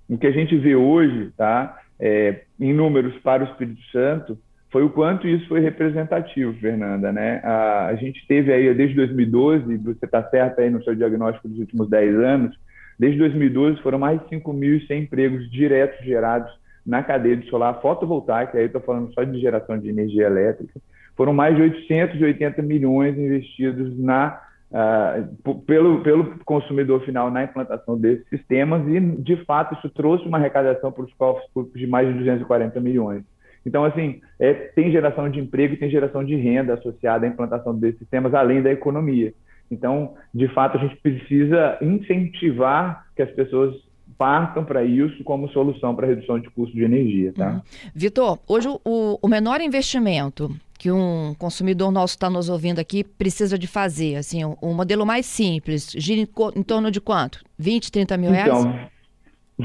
o 0.09 0.17
que 0.17 0.27
a 0.27 0.31
gente 0.31 0.57
vê 0.57 0.75
hoje, 0.75 1.31
tá? 1.37 1.77
É, 1.99 2.41
em 2.59 2.73
números 2.73 3.15
para 3.19 3.43
o 3.43 3.47
Espírito 3.47 3.81
Santo, 3.91 4.37
foi 4.69 4.83
o 4.83 4.89
quanto 4.89 5.27
isso 5.27 5.47
foi 5.47 5.59
representativo, 5.59 6.53
Fernanda, 6.53 7.11
né? 7.11 7.41
A, 7.43 7.87
a 7.87 7.95
gente 7.95 8.25
teve 8.27 8.51
aí, 8.51 8.73
desde 8.73 8.95
2012, 8.95 9.77
você 9.77 10.05
está 10.05 10.23
certo 10.29 10.59
aí 10.59 10.69
no 10.69 10.83
seu 10.83 10.95
diagnóstico 10.95 11.47
dos 11.47 11.59
últimos 11.59 11.89
10 11.89 12.15
anos, 12.15 12.57
desde 13.01 13.17
2012 13.17 13.81
foram 13.81 13.97
mais 13.97 14.19
de 14.19 14.27
5.100 14.27 14.91
empregos 14.91 15.49
diretos 15.49 16.05
gerados 16.05 16.51
na 16.85 17.01
cadeia 17.01 17.35
de 17.35 17.49
solar 17.49 17.81
fotovoltaica, 17.81 18.59
aí 18.59 18.65
estou 18.65 18.79
falando 18.79 19.11
só 19.15 19.23
de 19.23 19.39
geração 19.39 19.75
de 19.79 19.89
energia 19.89 20.27
elétrica, 20.27 20.79
foram 21.17 21.33
mais 21.33 21.55
de 21.55 21.63
880 21.63 22.61
milhões 22.61 23.17
investidos 23.17 23.97
na 23.97 24.39
uh, 24.69 25.55
pelo, 25.65 26.03
pelo 26.03 26.37
consumidor 26.45 27.03
final 27.03 27.31
na 27.31 27.43
implantação 27.43 27.97
desses 27.97 28.27
sistemas 28.29 28.87
e, 28.87 28.99
de 28.99 29.35
fato, 29.45 29.73
isso 29.79 29.89
trouxe 29.89 30.27
uma 30.27 30.37
arrecadação 30.37 30.91
para 30.91 31.03
os 31.03 31.13
cofres 31.13 31.49
públicos 31.51 31.81
de 31.81 31.87
mais 31.87 32.07
de 32.07 32.13
240 32.13 32.79
milhões. 32.79 33.23
Então, 33.65 33.83
assim, 33.83 34.21
é, 34.39 34.53
tem 34.53 34.91
geração 34.91 35.27
de 35.27 35.39
emprego 35.39 35.73
e 35.73 35.77
tem 35.77 35.89
geração 35.89 36.23
de 36.23 36.35
renda 36.35 36.75
associada 36.75 37.25
à 37.25 37.29
implantação 37.29 37.75
desses 37.75 37.97
sistemas, 37.97 38.35
além 38.35 38.61
da 38.61 38.71
economia. 38.71 39.33
Então, 39.71 40.15
de 40.33 40.47
fato, 40.49 40.77
a 40.77 40.81
gente 40.81 40.97
precisa 40.97 41.77
incentivar 41.81 43.07
que 43.15 43.21
as 43.21 43.31
pessoas 43.31 43.73
partam 44.17 44.63
para 44.63 44.83
isso 44.83 45.23
como 45.23 45.49
solução 45.49 45.95
para 45.95 46.05
redução 46.05 46.39
de 46.39 46.49
custo 46.49 46.75
de 46.75 46.83
energia, 46.83 47.33
tá? 47.33 47.53
Uhum. 47.53 47.61
Vitor, 47.95 48.37
hoje 48.47 48.67
o, 48.85 49.17
o 49.19 49.27
menor 49.27 49.61
investimento 49.61 50.53
que 50.77 50.91
um 50.91 51.33
consumidor 51.39 51.91
nosso 51.91 52.15
está 52.15 52.29
nos 52.29 52.49
ouvindo 52.49 52.79
aqui 52.79 53.03
precisa 53.03 53.57
de 53.57 53.67
fazer, 53.67 54.17
assim, 54.17 54.43
um, 54.43 54.55
um 54.61 54.73
modelo 54.73 55.05
mais 55.05 55.25
simples, 55.25 55.91
gira 55.97 56.19
em, 56.21 56.27
em, 56.55 56.63
torno 56.63 56.91
de 56.91 56.99
quanto? 56.99 57.39
20, 57.57 57.91
30 57.91 58.17
mil 58.17 58.31
reais? 58.31 58.49
Então, 58.49 58.91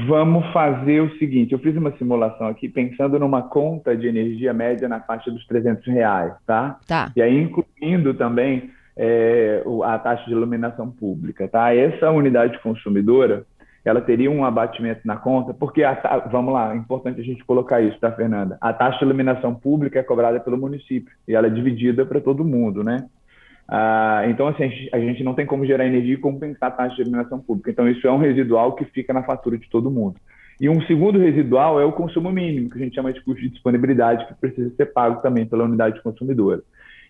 Vamos 0.05 0.45
fazer 0.53 1.01
o 1.01 1.17
seguinte, 1.17 1.53
eu 1.53 1.59
fiz 1.59 1.75
uma 1.75 1.91
simulação 1.97 2.47
aqui 2.47 2.69
pensando 2.69 3.17
numa 3.17 3.41
conta 3.41 3.97
de 3.97 4.05
energia 4.05 4.53
média 4.53 4.87
na 4.87 4.99
faixa 4.99 5.31
dos 5.31 5.43
300 5.47 5.83
reais, 5.87 6.33
tá? 6.45 6.79
Tá. 6.87 7.11
E 7.15 7.21
aí 7.21 7.35
incluindo 7.35 8.13
também 8.13 8.69
é, 8.97 9.63
a 9.83 9.99
taxa 9.99 10.25
de 10.25 10.31
iluminação 10.31 10.89
pública, 10.89 11.47
tá? 11.47 11.73
Essa 11.73 12.09
unidade 12.09 12.59
consumidora, 12.59 13.45
ela 13.85 14.01
teria 14.01 14.29
um 14.29 14.43
abatimento 14.43 15.01
na 15.05 15.15
conta, 15.15 15.53
porque, 15.53 15.83
a, 15.83 16.27
vamos 16.31 16.53
lá, 16.53 16.73
é 16.73 16.77
importante 16.77 17.21
a 17.21 17.23
gente 17.23 17.45
colocar 17.45 17.79
isso, 17.79 17.99
tá, 17.99 18.11
Fernanda? 18.11 18.57
A 18.59 18.73
taxa 18.73 18.99
de 18.99 19.05
iluminação 19.05 19.53
pública 19.53 19.99
é 19.99 20.03
cobrada 20.03 20.39
pelo 20.39 20.57
município 20.57 21.13
e 21.27 21.35
ela 21.35 21.47
é 21.47 21.51
dividida 21.51 22.05
para 22.05 22.19
todo 22.19 22.43
mundo, 22.43 22.83
né? 22.83 23.05
Ah, 23.69 24.23
então, 24.27 24.47
assim, 24.47 24.63
a 24.63 24.67
gente, 24.67 24.89
a 24.95 24.99
gente, 24.99 25.23
não 25.23 25.33
tem 25.33 25.45
como 25.45 25.65
gerar 25.65 25.85
energia 25.85 26.15
e 26.15 26.17
compensar 26.17 26.69
a 26.69 26.71
taxa 26.71 26.95
de 26.95 27.01
iluminação 27.01 27.39
pública. 27.39 27.69
Então, 27.69 27.87
isso 27.87 28.07
é 28.07 28.11
um 28.11 28.17
residual 28.17 28.73
que 28.73 28.85
fica 28.85 29.13
na 29.13 29.23
fatura 29.23 29.57
de 29.57 29.69
todo 29.69 29.91
mundo. 29.91 30.15
E 30.59 30.67
um 30.67 30.81
segundo 30.83 31.19
residual 31.19 31.79
é 31.79 31.85
o 31.85 31.91
consumo 31.91 32.31
mínimo, 32.31 32.69
que 32.69 32.77
a 32.77 32.81
gente 32.81 32.95
chama 32.95 33.13
de 33.13 33.21
custo 33.21 33.41
de 33.41 33.49
disponibilidade, 33.49 34.25
que 34.25 34.33
precisa 34.33 34.73
ser 34.75 34.87
pago 34.87 35.21
também 35.21 35.45
pela 35.45 35.65
unidade 35.65 36.01
consumidora. 36.01 36.63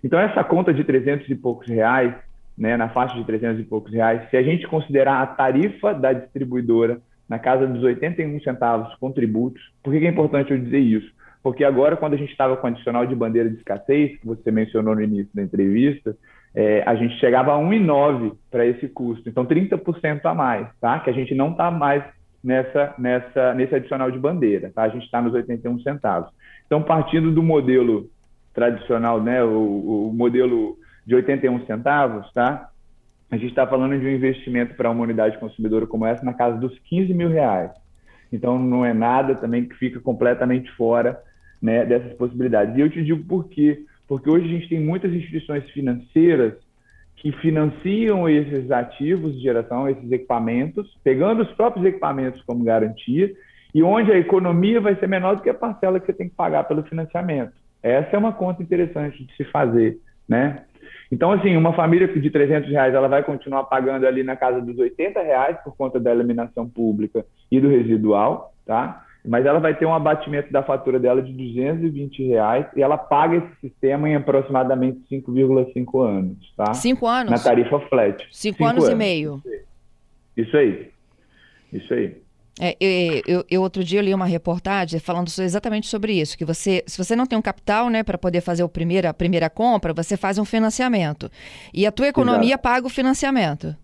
Então, 0.03 0.19
essa 0.19 0.43
conta 0.43 0.73
de 0.73 0.83
300 0.83 1.29
e 1.29 1.35
poucos 1.35 1.67
reais, 1.67 2.13
né, 2.57 2.75
na 2.77 2.89
faixa 2.89 3.15
de 3.15 3.23
300 3.23 3.59
e 3.59 3.63
poucos 3.63 3.91
reais, 3.91 4.29
se 4.29 4.37
a 4.37 4.43
gente 4.43 4.67
considerar 4.67 5.21
a 5.21 5.27
tarifa 5.27 5.93
da 5.93 6.13
distribuidora 6.13 6.99
na 7.27 7.37
casa 7.37 7.67
dos 7.67 7.83
81 7.83 8.39
centavos 8.41 8.93
com 8.95 9.11
tributos, 9.11 9.61
por 9.83 9.91
que 9.91 10.05
é 10.05 10.09
importante 10.09 10.51
eu 10.51 10.57
dizer 10.57 10.79
isso? 10.79 11.11
Porque 11.43 11.63
agora, 11.63 11.95
quando 11.95 12.13
a 12.13 12.17
gente 12.17 12.31
estava 12.31 12.57
com 12.57 12.67
o 12.67 12.69
adicional 12.69 13.05
de 13.05 13.15
bandeira 13.15 13.49
de 13.49 13.57
escassez, 13.57 14.17
que 14.19 14.25
você 14.25 14.51
mencionou 14.51 14.95
no 14.95 15.01
início 15.01 15.29
da 15.33 15.43
entrevista, 15.43 16.15
é, 16.55 16.83
a 16.85 16.95
gente 16.95 17.19
chegava 17.19 17.53
a 17.53 17.57
1,9 17.57 18.33
para 18.49 18.65
esse 18.65 18.87
custo, 18.87 19.29
então 19.29 19.45
30% 19.45 20.21
a 20.25 20.33
mais, 20.33 20.67
tá? 20.81 20.99
Que 20.99 21.09
a 21.09 21.13
gente 21.13 21.35
não 21.35 21.51
está 21.51 21.69
mais 21.69 22.03
nessa, 22.43 22.95
nessa, 22.97 23.53
nesse 23.53 23.75
adicional 23.75 24.09
de 24.09 24.17
bandeira, 24.17 24.71
tá? 24.73 24.83
A 24.83 24.89
gente 24.89 25.05
está 25.05 25.21
nos 25.21 25.33
81 25.33 25.79
centavos. 25.81 26.31
Então, 26.65 26.81
partindo 26.81 27.31
do 27.31 27.43
modelo 27.43 28.09
tradicional, 28.57 29.21
né, 29.21 29.43
o, 29.43 30.07
o 30.09 30.11
modelo 30.11 30.75
de 31.05 31.13
81 31.13 31.63
centavos, 31.67 32.27
tá? 32.33 32.71
A 33.29 33.37
gente 33.37 33.49
está 33.49 33.67
falando 33.67 33.99
de 33.99 34.03
um 34.03 34.09
investimento 34.09 34.73
para 34.73 34.89
uma 34.89 35.03
unidade 35.03 35.37
consumidora 35.37 35.85
como 35.85 36.07
essa 36.07 36.25
na 36.25 36.33
casa 36.33 36.57
dos 36.57 36.75
15 36.79 37.13
mil 37.13 37.29
reais. 37.29 37.69
Então, 38.33 38.57
não 38.57 38.83
é 38.83 38.95
nada 38.95 39.35
também 39.35 39.63
que 39.63 39.75
fica 39.75 39.99
completamente 39.99 40.71
fora 40.71 41.21
né, 41.61 41.85
dessas 41.85 42.13
possibilidades. 42.13 42.75
E 42.75 42.81
eu 42.81 42.89
te 42.89 43.03
digo 43.03 43.23
por 43.25 43.47
quê 43.47 43.85
porque 44.07 44.27
hoje 44.29 44.45
a 44.45 44.49
gente 44.57 44.69
tem 44.69 44.79
muitas 44.79 45.13
instituições 45.13 45.69
financeiras 45.69 46.53
que 47.17 47.31
financiam 47.33 48.27
esses 48.27 48.71
ativos 48.71 49.35
de 49.35 49.41
geração, 49.41 49.87
esses 49.87 50.11
equipamentos, 50.11 50.97
pegando 51.03 51.43
os 51.43 51.51
próprios 51.51 51.85
equipamentos 51.85 52.41
como 52.41 52.63
garantia, 52.63 53.31
e 53.75 53.83
onde 53.83 54.11
a 54.11 54.17
economia 54.17 54.81
vai 54.81 54.95
ser 54.95 55.07
menor 55.07 55.35
do 55.35 55.43
que 55.43 55.49
a 55.49 55.53
parcela 55.53 55.99
que 55.99 56.07
você 56.07 56.13
tem 56.13 56.29
que 56.29 56.35
pagar 56.35 56.63
pelo 56.63 56.83
financiamento. 56.83 57.53
Essa 57.91 58.15
é 58.15 58.19
uma 58.19 58.33
conta 58.33 58.61
interessante 58.61 59.23
de 59.23 59.35
se 59.35 59.43
fazer, 59.45 59.99
né? 60.27 60.63
Então, 61.11 61.31
assim, 61.31 61.55
uma 61.55 61.73
família 61.73 62.07
de 62.07 62.29
300 62.29 62.69
reais, 62.69 62.93
ela 62.93 63.07
vai 63.07 63.23
continuar 63.23 63.63
pagando 63.63 64.05
ali 64.05 64.23
na 64.23 64.35
casa 64.35 64.59
dos 64.61 64.77
80 64.77 65.21
reais 65.21 65.57
por 65.63 65.75
conta 65.75 65.99
da 65.99 66.11
eliminação 66.11 66.67
pública 66.67 67.25
e 67.49 67.61
do 67.61 67.69
residual, 67.69 68.53
tá? 68.65 69.05
mas 69.27 69.45
ela 69.45 69.59
vai 69.59 69.75
ter 69.75 69.85
um 69.85 69.93
abatimento 69.93 70.51
da 70.51 70.63
fatura 70.63 70.97
dela 70.97 71.21
de 71.21 71.33
220 71.33 72.23
reais 72.27 72.65
e 72.75 72.81
ela 72.81 72.97
paga 72.97 73.37
esse 73.37 73.59
sistema 73.61 74.09
em 74.09 74.15
aproximadamente 74.15 75.01
5,5 75.11 76.01
anos, 76.01 76.53
tá? 76.55 76.73
Cinco 76.73 77.05
anos? 77.05 77.31
Na 77.31 77.37
tarifa 77.37 77.79
flat. 77.81 78.25
Cinco, 78.31 78.63
anos, 78.63 78.85
anos, 78.85 78.93
e 78.93 78.97
meio. 78.97 79.41
Isso 80.35 80.55
aí. 80.55 80.89
Isso 81.73 81.93
aí. 81.93 82.15
É, 82.59 82.75
eu, 82.79 83.21
eu, 83.27 83.45
eu, 83.49 83.61
outro 83.61 83.83
dia 83.83 83.99
eu 83.99 84.03
li 84.03 84.13
uma 84.13 84.25
reportagem 84.25 84.99
falando 84.99 85.27
exatamente 85.39 85.87
sobre 85.87 86.13
isso, 86.13 86.37
que 86.37 86.45
você, 86.45 86.83
se 86.87 86.97
você 86.97 87.15
não 87.15 87.25
tem 87.25 87.37
um 87.37 87.41
capital, 87.41 87.89
né, 87.89 88.03
para 88.03 88.17
poder 88.17 88.41
fazer 88.41 88.63
o 88.63 88.71
a 89.07 89.13
primeira 89.13 89.49
compra, 89.49 89.93
você 89.93 90.17
faz 90.17 90.37
um 90.37 90.45
financiamento. 90.45 91.29
E 91.73 91.85
a 91.85 91.91
tua 91.91 92.07
economia 92.07 92.49
Exato. 92.49 92.63
paga 92.63 92.87
o 92.87 92.89
financiamento. 92.89 93.75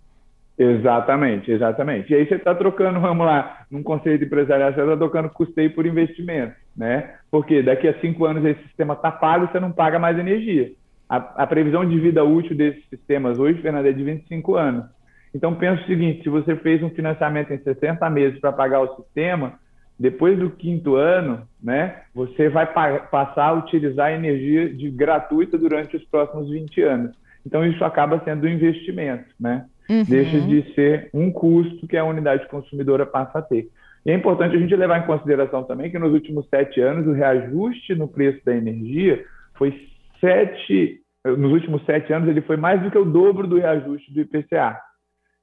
Exatamente, 0.58 1.52
exatamente. 1.52 2.14
E 2.14 2.16
aí 2.16 2.28
você 2.28 2.36
está 2.36 2.54
trocando, 2.54 3.00
vamos 3.00 3.26
lá, 3.26 3.66
num 3.72 3.82
conceito 3.82 4.24
empresarial, 4.24 4.72
você 4.72 4.82
está 4.82 4.98
trocando 4.98 5.30
custeio 5.30 5.74
por 5.74 5.86
investimento, 5.86 6.56
né? 6.78 7.16
Porque 7.32 7.64
daqui 7.64 7.88
a 7.88 8.00
cinco 8.00 8.26
anos 8.26 8.46
esse 8.46 8.62
sistema 8.64 8.94
está 8.94 9.12
pago, 9.12 9.48
você 9.48 9.60
não 9.60 9.72
paga 9.72 9.98
mais 9.98 10.18
energia. 10.18 10.72
A, 11.10 11.18
a, 11.44 11.48
previsão 11.48 11.88
de 11.88 12.00
vida 12.00 12.24
útil 12.24 12.56
desses 12.56 12.84
sistemas 12.90 13.40
hoje, 13.40 13.62
Fernanda, 13.62 13.90
é 13.90 13.94
de 13.94 14.04
25 14.04 14.56
anos. 14.56 14.86
Então, 15.34 15.56
pensa 15.56 15.82
o 15.82 15.86
seguinte, 15.86 16.24
se 16.24 16.30
você 16.30 16.56
fez 16.58 16.82
um 16.84 16.90
financiamento 16.90 17.52
em 17.52 17.58
60 17.58 18.08
meses 18.10 18.40
para 18.40 18.52
pagar 18.52 18.82
o 18.82 18.96
sistema, 18.98 19.54
depois 20.00 20.38
do 20.38 20.50
quinto 20.50 20.96
ano, 20.96 21.42
né, 21.62 22.02
você 22.14 22.50
vai 22.50 22.72
pa 22.72 23.00
passar 23.00 23.46
a 23.46 23.54
utilizar 23.54 24.08
a 24.08 24.14
energia 24.14 24.74
de 24.74 24.90
gratuita 24.90 25.58
durante 25.58 25.96
os 25.98 26.04
próximos 26.06 26.50
20 26.50 26.82
anos. 26.82 27.16
Então, 27.46 27.66
isso 27.66 27.84
acaba 27.84 28.22
sendo 28.24 28.46
um 28.46 28.50
investimento, 28.50 29.26
né? 29.40 29.66
uhum. 29.90 30.04
deixa 30.04 30.40
de 30.40 30.74
ser 30.74 31.10
um 31.14 31.32
custo 31.32 31.88
que 31.88 31.98
a 31.98 32.06
unidade 32.06 32.48
consumidora 32.48 33.06
passa 33.06 33.40
a 33.40 33.42
ter. 33.42 33.68
E 34.06 34.12
é 34.12 34.14
importante 34.14 34.56
a 34.56 34.60
gente 34.60 34.76
levar 34.76 35.00
em 35.00 35.06
consideração 35.06 35.64
também 35.64 35.90
que 35.90 36.00
nos 36.00 36.12
últimos 36.12 36.48
sete 36.50 36.82
anos 36.82 37.08
o 37.08 37.14
reajuste 37.14 37.96
no 37.96 38.08
preço 38.08 38.44
da 38.46 38.56
energia 38.56 39.24
foi 39.56 39.74
sete, 40.20 41.00
nos 41.26 41.52
últimos 41.52 41.86
sete 41.86 42.12
anos 42.12 42.28
ele 42.28 42.42
foi 42.42 42.58
mais 42.58 42.82
do 42.82 42.92
que 42.92 42.98
o 42.98 43.06
dobro 43.06 43.48
do 43.48 43.58
reajuste 43.58 44.14
do 44.14 44.22
IPCA. 44.22 44.78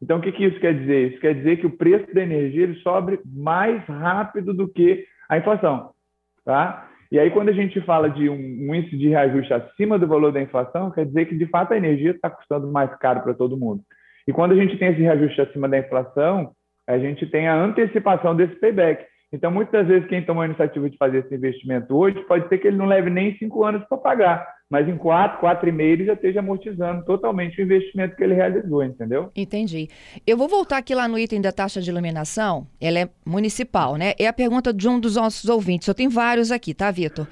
Então 0.03 0.19
o 0.19 0.21
que, 0.21 0.33
que 0.33 0.45
isso 0.45 0.59
quer 0.61 0.75
dizer? 0.79 1.13
Isso 1.13 1.21
quer 1.21 1.35
dizer 1.35 1.59
que 1.59 1.67
o 1.67 1.77
preço 1.77 2.13
da 2.15 2.23
energia 2.23 2.65
ele 2.65 2.75
sobe 2.77 3.21
mais 3.25 3.85
rápido 3.85 4.55
do 4.55 4.69
que 4.69 5.05
a 5.29 5.39
inflação, 5.39 5.91
tá? 6.45 6.89
E 7.13 7.19
aí, 7.19 7.29
quando 7.33 7.49
a 7.49 7.53
gente 7.53 7.81
fala 7.81 8.09
de 8.09 8.29
um, 8.29 8.35
um, 8.35 8.75
índice 8.75 8.97
de 8.97 9.09
reajuste 9.09 9.53
acima 9.53 9.99
do 9.99 10.07
valor 10.07 10.31
da 10.31 10.41
inflação, 10.41 10.93
quer 10.93 11.05
dizer 11.05 11.27
que, 11.27 11.37
de 11.37 11.45
fato, 11.47 11.75
a 11.75 11.77
energia 11.77 12.13
está 12.13 12.31
custando 12.31 12.71
mais 12.71 12.95
caro 12.99 13.21
para 13.21 13.35
todo 13.35 13.57
mundo. 13.57 13.83
E 14.29 14.33
quando 14.33 14.53
a 14.53 14.55
gente 14.55 14.79
tem 14.79 14.93
esse 14.93 15.01
reajuste 15.01 15.41
acima 15.41 15.69
da 15.69 15.79
inflação, 15.79 16.53
a 16.87 16.99
gente 16.99 17.27
tem 17.27 17.49
a 17.49 17.57
antecipação 17.57 18.37
desse 18.37 18.55
payback. 18.61 19.05
Então, 19.33 19.51
muitas 19.51 19.87
vezes, 19.87 20.09
quem 20.09 20.25
tomou 20.25 20.43
a 20.43 20.47
iniciativa 20.47 20.91
de 20.91 20.97
fazer 20.97 21.19
esse 21.19 21.35
investimento 21.35 21.97
hoje, 21.97 22.21
pode 22.27 22.49
ser 22.49 22.59
que 22.59 22.67
ele 22.67 22.77
não 22.77 22.87
leve 22.87 23.09
nem 23.11 23.37
cinco 23.39 23.65
anos 23.65 23.85
para 23.89 23.97
pagar, 23.97 24.45
mas 24.69 24.89
em 24.89 24.97
quatro, 24.97 25.39
quatro 25.39 25.69
e 25.69 25.73
meio, 25.73 25.93
ele 25.93 26.05
já 26.07 26.15
esteja 26.15 26.41
amortizando 26.41 27.05
totalmente 27.05 27.61
o 27.61 27.63
investimento 27.63 28.17
que 28.17 28.25
ele 28.25 28.35
realizou, 28.35 28.83
entendeu? 28.83 29.31
Entendi. 29.37 29.89
Eu 30.27 30.37
vou 30.37 30.49
voltar 30.49 30.79
aqui 30.79 30.95
lá 30.97 31.07
no 31.07 31.17
item 31.17 31.41
da 31.41 31.53
taxa 31.53 31.81
de 31.81 31.91
iluminação, 31.91 32.67
ela 32.81 32.99
é 32.99 33.09
municipal, 33.25 33.95
né? 33.97 34.15
É 34.19 34.27
a 34.27 34.33
pergunta 34.33 34.73
de 34.73 34.89
um 34.89 34.99
dos 34.99 35.15
nossos 35.15 35.49
ouvintes. 35.49 35.87
Eu 35.87 35.95
tenho 35.95 36.11
vários 36.11 36.51
aqui, 36.51 36.75
tá, 36.75 36.91
Vitor? 36.91 37.29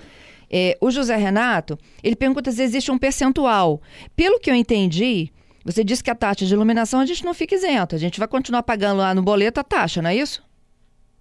É, 0.50 0.78
o 0.80 0.92
José 0.92 1.16
Renato, 1.16 1.76
ele 2.02 2.14
pergunta 2.14 2.50
se 2.52 2.62
existe 2.62 2.92
um 2.92 2.96
percentual. 2.98 3.82
Pelo 4.16 4.38
que 4.38 4.50
eu 4.50 4.54
entendi, 4.54 5.30
Você 5.68 5.84
disse 5.84 6.02
que 6.02 6.10
a 6.10 6.14
taxa 6.14 6.46
de 6.46 6.54
iluminação 6.54 6.98
a 6.98 7.04
gente 7.04 7.22
não 7.22 7.34
fica 7.34 7.54
isento, 7.54 7.94
a 7.94 7.98
gente 7.98 8.18
vai 8.18 8.26
continuar 8.26 8.62
pagando 8.62 8.98
lá 9.00 9.14
no 9.14 9.22
boleto 9.22 9.60
a 9.60 9.62
taxa, 9.62 10.00
não 10.00 10.08
é 10.08 10.16
isso? 10.16 10.42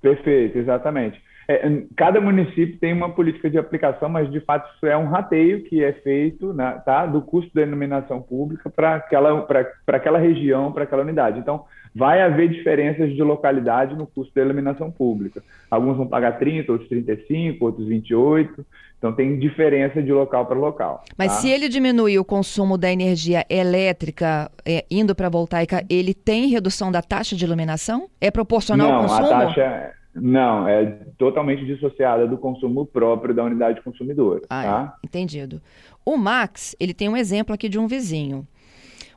Perfeito, 0.01 0.57
exatamente. 0.59 1.21
É, 1.49 1.83
cada 1.95 2.19
município 2.19 2.77
tem 2.77 2.91
uma 2.91 3.09
política 3.09 3.49
de 3.49 3.57
aplicação, 3.57 4.09
mas 4.09 4.29
de 4.29 4.41
fato 4.41 4.69
isso 4.75 4.85
é 4.85 4.97
um 4.97 5.07
rateio 5.07 5.63
que 5.63 5.81
é 5.81 5.93
feito 5.93 6.53
né, 6.53 6.81
tá, 6.85 7.05
do 7.05 7.21
custo 7.21 7.49
da 7.53 7.61
iluminação 7.61 8.21
pública 8.21 8.69
para 8.69 8.95
aquela, 8.95 9.47
aquela 9.87 10.19
região, 10.19 10.73
para 10.73 10.83
aquela 10.83 11.03
unidade. 11.03 11.39
Então, 11.39 11.63
vai 11.95 12.21
haver 12.21 12.49
diferenças 12.49 13.15
de 13.15 13.23
localidade 13.23 13.95
no 13.95 14.05
custo 14.05 14.33
da 14.35 14.41
iluminação 14.41 14.91
pública. 14.91 15.41
Alguns 15.71 15.95
vão 15.95 16.05
pagar 16.05 16.37
30, 16.37 16.69
outros 16.69 16.89
35, 16.89 17.63
outros 17.63 17.87
28. 17.87 18.65
Então, 18.97 19.13
tem 19.13 19.39
diferença 19.39 20.01
de 20.01 20.11
local 20.11 20.45
para 20.47 20.57
local. 20.57 21.03
Mas 21.17 21.31
tá? 21.31 21.37
se 21.39 21.49
ele 21.49 21.69
diminuir 21.69 22.19
o 22.19 22.25
consumo 22.25 22.77
da 22.77 22.91
energia 22.91 23.45
elétrica 23.49 24.51
é, 24.65 24.83
indo 24.91 25.15
para 25.15 25.27
a 25.27 25.29
voltaica, 25.29 25.85
ele 25.89 26.13
tem 26.13 26.47
redução 26.47 26.91
da 26.91 27.01
taxa 27.01 27.37
de 27.37 27.45
iluminação? 27.45 28.09
É 28.19 28.29
proporcional 28.29 28.87
Não, 28.87 28.95
ao 28.95 29.01
consumo? 29.03 29.27
A 29.27 29.45
taxa 29.45 29.93
não, 30.21 30.67
é 30.67 30.86
totalmente 31.17 31.65
dissociada 31.65 32.27
do 32.27 32.38
consumo 32.38 32.86
próprio 32.86 33.33
da 33.33 33.43
unidade 33.43 33.81
consumidora. 33.81 34.41
Ah, 34.50 34.63
tá? 34.63 34.97
é. 35.03 35.05
entendido. 35.07 35.62
O 36.05 36.17
Max, 36.17 36.75
ele 36.79 36.93
tem 36.93 37.09
um 37.09 37.17
exemplo 37.17 37.53
aqui 37.53 37.67
de 37.69 37.79
um 37.79 37.88
vizinho. 37.88 38.47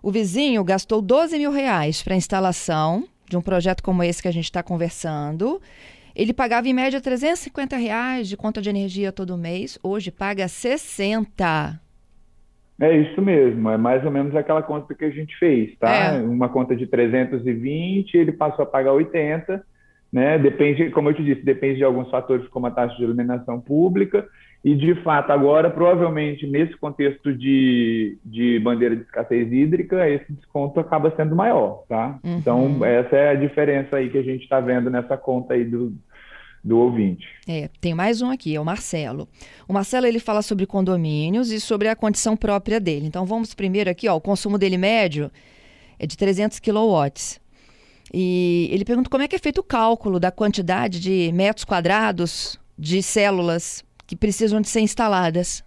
O 0.02 0.10
vizinho 0.10 0.64
gastou 0.64 1.02
12 1.02 1.38
mil 1.38 1.50
reais 1.50 2.02
para 2.02 2.14
a 2.14 2.16
instalação 2.16 3.04
de 3.28 3.36
um 3.36 3.42
projeto 3.42 3.82
como 3.82 4.02
esse 4.02 4.22
que 4.22 4.28
a 4.28 4.32
gente 4.32 4.44
está 4.44 4.62
conversando. 4.62 5.60
Ele 6.14 6.32
pagava 6.32 6.68
em 6.68 6.74
média 6.74 7.00
350 7.00 7.76
reais 7.76 8.28
de 8.28 8.36
conta 8.36 8.60
de 8.60 8.68
energia 8.68 9.12
todo 9.12 9.38
mês. 9.38 9.78
Hoje 9.82 10.10
paga 10.10 10.48
60. 10.48 11.80
É 12.80 12.96
isso 12.96 13.20
mesmo, 13.20 13.68
é 13.68 13.76
mais 13.76 14.02
ou 14.06 14.10
menos 14.10 14.34
aquela 14.34 14.62
conta 14.62 14.94
que 14.94 15.04
a 15.04 15.10
gente 15.10 15.36
fez, 15.38 15.76
tá? 15.78 16.14
É. 16.14 16.22
Uma 16.22 16.48
conta 16.48 16.74
de 16.74 16.86
320, 16.86 18.14
ele 18.14 18.32
passou 18.32 18.62
a 18.62 18.66
pagar 18.66 18.92
80 18.92 19.62
né? 20.12 20.38
Depende, 20.38 20.90
como 20.90 21.08
eu 21.08 21.14
te 21.14 21.22
disse, 21.22 21.42
depende 21.42 21.76
de 21.76 21.84
alguns 21.84 22.10
fatores 22.10 22.46
como 22.48 22.66
a 22.66 22.70
taxa 22.70 22.96
de 22.96 23.02
iluminação 23.02 23.60
pública 23.60 24.26
e, 24.62 24.74
de 24.74 24.94
fato, 24.96 25.30
agora, 25.30 25.70
provavelmente, 25.70 26.46
nesse 26.46 26.76
contexto 26.76 27.34
de, 27.34 28.18
de 28.22 28.58
bandeira 28.58 28.94
de 28.94 29.02
escassez 29.02 29.50
hídrica, 29.50 30.06
esse 30.08 30.30
desconto 30.32 30.78
acaba 30.78 31.14
sendo 31.16 31.34
maior, 31.34 31.84
tá? 31.88 32.18
Uhum. 32.22 32.36
Então, 32.36 32.84
essa 32.84 33.16
é 33.16 33.30
a 33.30 33.34
diferença 33.34 33.96
aí 33.96 34.10
que 34.10 34.18
a 34.18 34.22
gente 34.22 34.42
está 34.42 34.60
vendo 34.60 34.90
nessa 34.90 35.16
conta 35.16 35.54
aí 35.54 35.64
do, 35.64 35.96
do 36.62 36.78
ouvinte. 36.78 37.26
É, 37.48 37.70
tem 37.80 37.94
mais 37.94 38.20
um 38.20 38.30
aqui, 38.30 38.54
é 38.54 38.60
o 38.60 38.64
Marcelo. 38.64 39.26
O 39.66 39.72
Marcelo 39.72 40.06
ele 40.06 40.18
fala 40.18 40.42
sobre 40.42 40.66
condomínios 40.66 41.50
e 41.50 41.58
sobre 41.58 41.88
a 41.88 41.96
condição 41.96 42.36
própria 42.36 42.78
dele. 42.78 43.06
Então 43.06 43.24
vamos 43.24 43.54
primeiro 43.54 43.88
aqui, 43.88 44.08
ó, 44.08 44.16
o 44.16 44.20
consumo 44.20 44.58
dele 44.58 44.76
médio 44.76 45.30
é 45.98 46.06
de 46.06 46.18
300 46.18 46.58
quilowatts. 46.58 47.40
E 48.12 48.68
ele 48.72 48.84
pergunta 48.84 49.08
como 49.08 49.22
é 49.22 49.28
que 49.28 49.36
é 49.36 49.38
feito 49.38 49.58
o 49.58 49.64
cálculo 49.64 50.18
da 50.18 50.30
quantidade 50.30 51.00
de 51.00 51.32
metros 51.32 51.64
quadrados 51.64 52.58
de 52.78 53.02
células 53.02 53.84
que 54.06 54.16
precisam 54.16 54.60
de 54.60 54.68
ser 54.68 54.80
instaladas. 54.80 55.64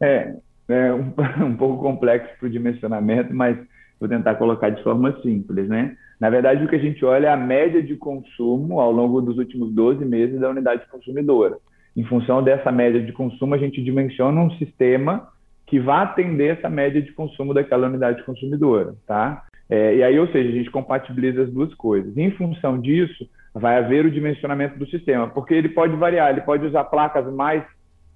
É, 0.00 0.34
é 0.68 0.92
um, 0.92 1.12
um 1.46 1.56
pouco 1.56 1.82
complexo 1.82 2.30
para 2.38 2.46
o 2.46 2.50
dimensionamento, 2.50 3.32
mas 3.32 3.56
vou 4.00 4.08
tentar 4.08 4.34
colocar 4.34 4.70
de 4.70 4.82
forma 4.82 5.16
simples, 5.22 5.68
né? 5.68 5.96
Na 6.18 6.30
verdade, 6.30 6.64
o 6.64 6.68
que 6.68 6.76
a 6.76 6.80
gente 6.80 7.04
olha 7.04 7.28
é 7.28 7.30
a 7.30 7.36
média 7.36 7.82
de 7.82 7.96
consumo 7.96 8.80
ao 8.80 8.90
longo 8.90 9.20
dos 9.20 9.36
últimos 9.38 9.72
12 9.72 10.04
meses 10.04 10.40
da 10.40 10.48
unidade 10.48 10.86
consumidora. 10.90 11.58
Em 11.96 12.04
função 12.04 12.42
dessa 12.42 12.72
média 12.72 13.00
de 13.00 13.12
consumo, 13.12 13.54
a 13.54 13.58
gente 13.58 13.82
dimensiona 13.82 14.40
um 14.40 14.50
sistema 14.52 15.28
que 15.66 15.78
vai 15.78 16.02
atender 16.04 16.58
essa 16.58 16.68
média 16.68 17.00
de 17.00 17.12
consumo 17.12 17.54
daquela 17.54 17.86
unidade 17.86 18.22
consumidora, 18.24 18.94
tá? 19.06 19.44
É, 19.68 19.96
e 19.96 20.02
aí, 20.02 20.18
ou 20.18 20.26
seja, 20.28 20.48
a 20.48 20.52
gente 20.52 20.70
compatibiliza 20.70 21.42
as 21.42 21.50
duas 21.50 21.72
coisas. 21.74 22.16
Em 22.16 22.30
função 22.32 22.78
disso, 22.80 23.28
vai 23.54 23.78
haver 23.78 24.04
o 24.04 24.10
dimensionamento 24.10 24.78
do 24.78 24.86
sistema, 24.88 25.28
porque 25.28 25.54
ele 25.54 25.68
pode 25.68 25.96
variar, 25.96 26.30
ele 26.30 26.40
pode 26.40 26.66
usar 26.66 26.84
placas 26.84 27.32
mais 27.32 27.62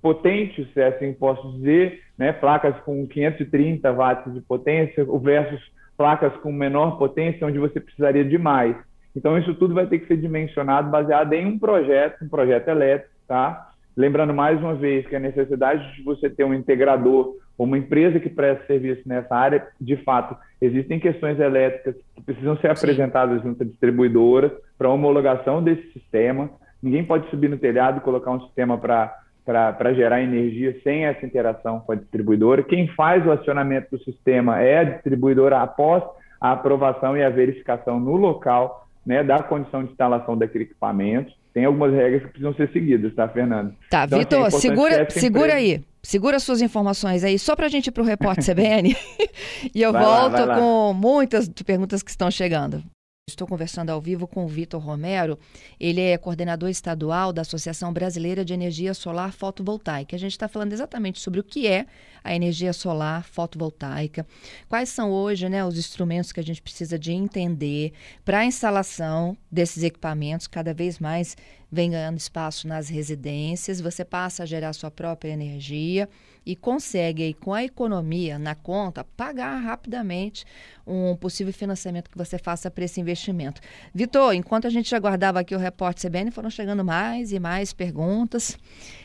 potentes, 0.03 0.67
se 0.73 0.83
assim 0.83 1.13
posso 1.13 1.53
dizer, 1.57 2.01
né, 2.17 2.33
placas 2.33 2.77
com 2.81 3.07
530 3.07 3.93
watts 3.93 4.33
de 4.33 4.41
potência, 4.41 5.05
versus 5.21 5.61
placas 5.97 6.33
com 6.37 6.53
menor 6.53 6.99
potência, 6.99 7.47
onde 7.47 7.59
você 7.59 7.81
precisaria 7.81 8.25
de 8.25 8.39
mais. 8.39 8.77
Então, 9.17 9.37
isso 9.39 9.55
tudo 9.55 9.75
vai 9.75 9.87
ter 9.87 9.99
que 9.99 10.07
ser 10.07 10.17
dimensionado 10.17 10.91
baseado 10.91 11.33
em 11.33 11.47
um 11.47 11.59
projeto, 11.59 12.25
um 12.25 12.29
projeto 12.29 12.69
elétrico, 12.69 13.13
tá? 13.27 13.73
Lembrando 13.99 14.33
mais 14.33 14.59
uma 14.61 14.75
vez 14.75 15.07
que 15.09 15.17
a 15.17 15.21
necessidade 15.21 15.97
de 15.97 16.03
você 16.05 16.31
ter 16.31 16.45
um 16.45 16.55
integrador 16.55 17.35
uma 17.59 17.77
empresa 17.77 18.21
que 18.21 18.29
presta 18.29 18.65
serviço 18.67 19.03
nessa 19.07 19.35
área, 19.35 19.67
de 19.81 19.97
fato, 20.05 20.37
existem 20.61 21.01
questões 21.01 21.41
elétricas 21.41 21.97
que 22.15 22.23
precisam 22.23 22.57
ser 22.59 22.71
apresentadas 22.71 23.43
junto 23.43 23.65
à 23.65 23.67
distribuidora 23.67 24.57
para 24.79 24.89
homologação 24.89 25.61
desse 25.61 25.93
sistema. 25.93 26.49
Ninguém 26.81 27.05
pode 27.05 27.29
subir 27.31 27.51
no 27.51 27.59
telhado 27.59 27.99
e 27.99 28.01
colocar 28.01 28.31
um 28.31 28.41
sistema 28.43 28.79
para 28.79 29.93
gerar 29.95 30.23
energia 30.23 30.79
sem 30.85 31.05
essa 31.05 31.27
interação 31.27 31.81
com 31.81 31.91
a 31.91 31.97
distribuidora. 31.97 32.63
Quem 32.63 32.87
faz 32.95 33.27
o 33.27 33.33
acionamento 33.33 33.97
do 33.97 34.05
sistema 34.05 34.63
é 34.63 34.79
a 34.79 34.85
distribuidora 34.85 35.61
após 35.61 36.05
a 36.41 36.53
aprovação 36.53 37.17
e 37.17 37.25
a 37.25 37.31
verificação 37.31 37.99
no 37.99 38.15
local 38.15 38.88
né, 39.09 39.25
da 39.25 39.43
condição 39.43 39.83
de 39.83 39.91
instalação 39.91 40.37
daquele 40.37 40.65
equipamento. 40.65 41.33
Tem 41.55 41.65
algumas 41.65 41.95
regras 41.95 42.23
que 42.23 42.29
precisam 42.29 42.55
ser 42.55 42.71
seguidas, 42.71 43.15
tá, 43.15 43.27
Fernando? 43.27 43.75
Tá, 43.91 44.05
então, 44.05 44.19
Vitor, 44.19 44.47
assim, 44.47 44.57
é 44.57 44.61
segura, 44.61 45.11
segura 45.11 45.55
aí. 45.55 45.83
Segura 46.03 46.39
suas 46.39 46.61
informações 46.61 47.25
aí, 47.25 47.39
só 47.39 47.57
para 47.57 47.67
a 47.67 47.69
gente 47.71 47.87
ir 47.87 47.91
para 47.91 48.03
o 48.03 48.07
Repórter 48.07 48.45
CBN. 48.55 48.95
e 49.75 49.83
eu 49.83 49.93
vai 49.93 50.05
volto 50.05 50.33
lá, 50.35 50.45
lá. 50.45 50.59
com 50.59 50.93
muitas 50.93 51.49
perguntas 51.49 52.03
que 52.03 52.11
estão 52.11 52.31
chegando. 52.31 52.83
Estou 53.29 53.47
conversando 53.47 53.91
ao 53.91 54.01
vivo 54.01 54.27
com 54.27 54.45
o 54.45 54.49
Vitor 54.49 54.81
Romero. 54.81 55.39
Ele 55.79 56.01
é 56.01 56.17
coordenador 56.17 56.71
estadual 56.71 57.33
da 57.33 57.43
Associação 57.43 57.93
Brasileira 57.93 58.45
de 58.45 58.55
Energia 58.55 58.95
Solar 58.95 59.33
Fotovoltaica. 59.33 60.17
A 60.17 60.19
gente 60.19 60.33
está 60.33 60.49
falando 60.49 60.73
exatamente 60.73 61.21
sobre 61.21 61.39
o 61.39 61.45
que 61.45 61.67
é 61.67 61.87
a 62.25 62.35
energia 62.35 62.73
solar 62.73 63.25
fotovoltaica, 63.25 64.27
quais 64.69 64.89
são 64.89 65.11
hoje 65.11 65.49
né, 65.49 65.65
os 65.65 65.79
instrumentos 65.79 66.33
que 66.33 66.41
a 66.41 66.43
gente 66.43 66.61
precisa 66.61 66.99
de 66.99 67.13
entender 67.13 67.93
para 68.25 68.41
a 68.41 68.45
instalação 68.45 69.37
desses 69.51 69.83
equipamentos, 69.83 70.47
cada 70.47 70.75
vez 70.75 70.99
mais 70.99 71.37
vem 71.71 71.91
ganhando 71.91 72.17
espaço 72.17 72.67
nas 72.67 72.89
residências, 72.89 73.81
você 73.81 74.05
passa 74.05 74.43
a 74.43 74.47
gerar 74.47 74.73
sua 74.73 74.91
própria 74.91 75.31
energia 75.31 76.09
e 76.45 76.57
consegue 76.57 77.23
aí 77.23 77.35
com 77.35 77.53
a 77.53 77.63
economia 77.63 78.39
na 78.39 78.55
conta 78.55 79.05
pagar 79.05 79.55
rapidamente 79.57 80.47
um 80.87 81.15
possível 81.15 81.53
financiamento 81.53 82.09
que 82.09 82.17
você 82.17 82.39
faça 82.39 82.71
para 82.71 82.85
esse 82.85 82.99
investimento. 82.99 83.61
Vitor, 83.95 84.33
enquanto 84.33 84.67
a 84.67 84.71
gente 84.71 84.95
aguardava 84.95 85.41
aqui 85.41 85.55
o 85.55 85.59
repórter 85.59 86.11
CBN, 86.11 86.31
foram 86.31 86.49
chegando 86.49 86.83
mais 86.83 87.33
e 87.33 87.39
mais 87.39 87.75
perguntas. 87.75 88.57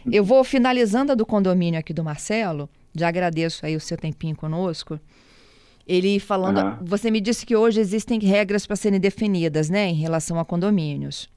Eu 0.09 0.23
vou 0.23 0.41
finalizando 0.45 1.11
a 1.11 1.15
do 1.15 1.25
condomínio 1.25 1.79
aqui 1.79 1.93
do 1.93 2.03
Marcelo, 2.03 2.69
já 2.95 3.09
agradeço 3.09 3.65
aí 3.65 3.75
o 3.75 3.79
seu 3.81 3.97
tempinho 3.97 4.37
conosco. 4.37 4.97
Ele 5.85 6.21
falando, 6.21 6.61
uhum. 6.61 6.77
você 6.85 7.11
me 7.11 7.19
disse 7.19 7.45
que 7.45 7.57
hoje 7.57 7.81
existem 7.81 8.17
regras 8.21 8.65
para 8.65 8.77
serem 8.77 9.01
definidas, 9.01 9.69
né, 9.69 9.89
em 9.89 9.95
relação 9.95 10.39
a 10.39 10.45
condomínios. 10.45 11.32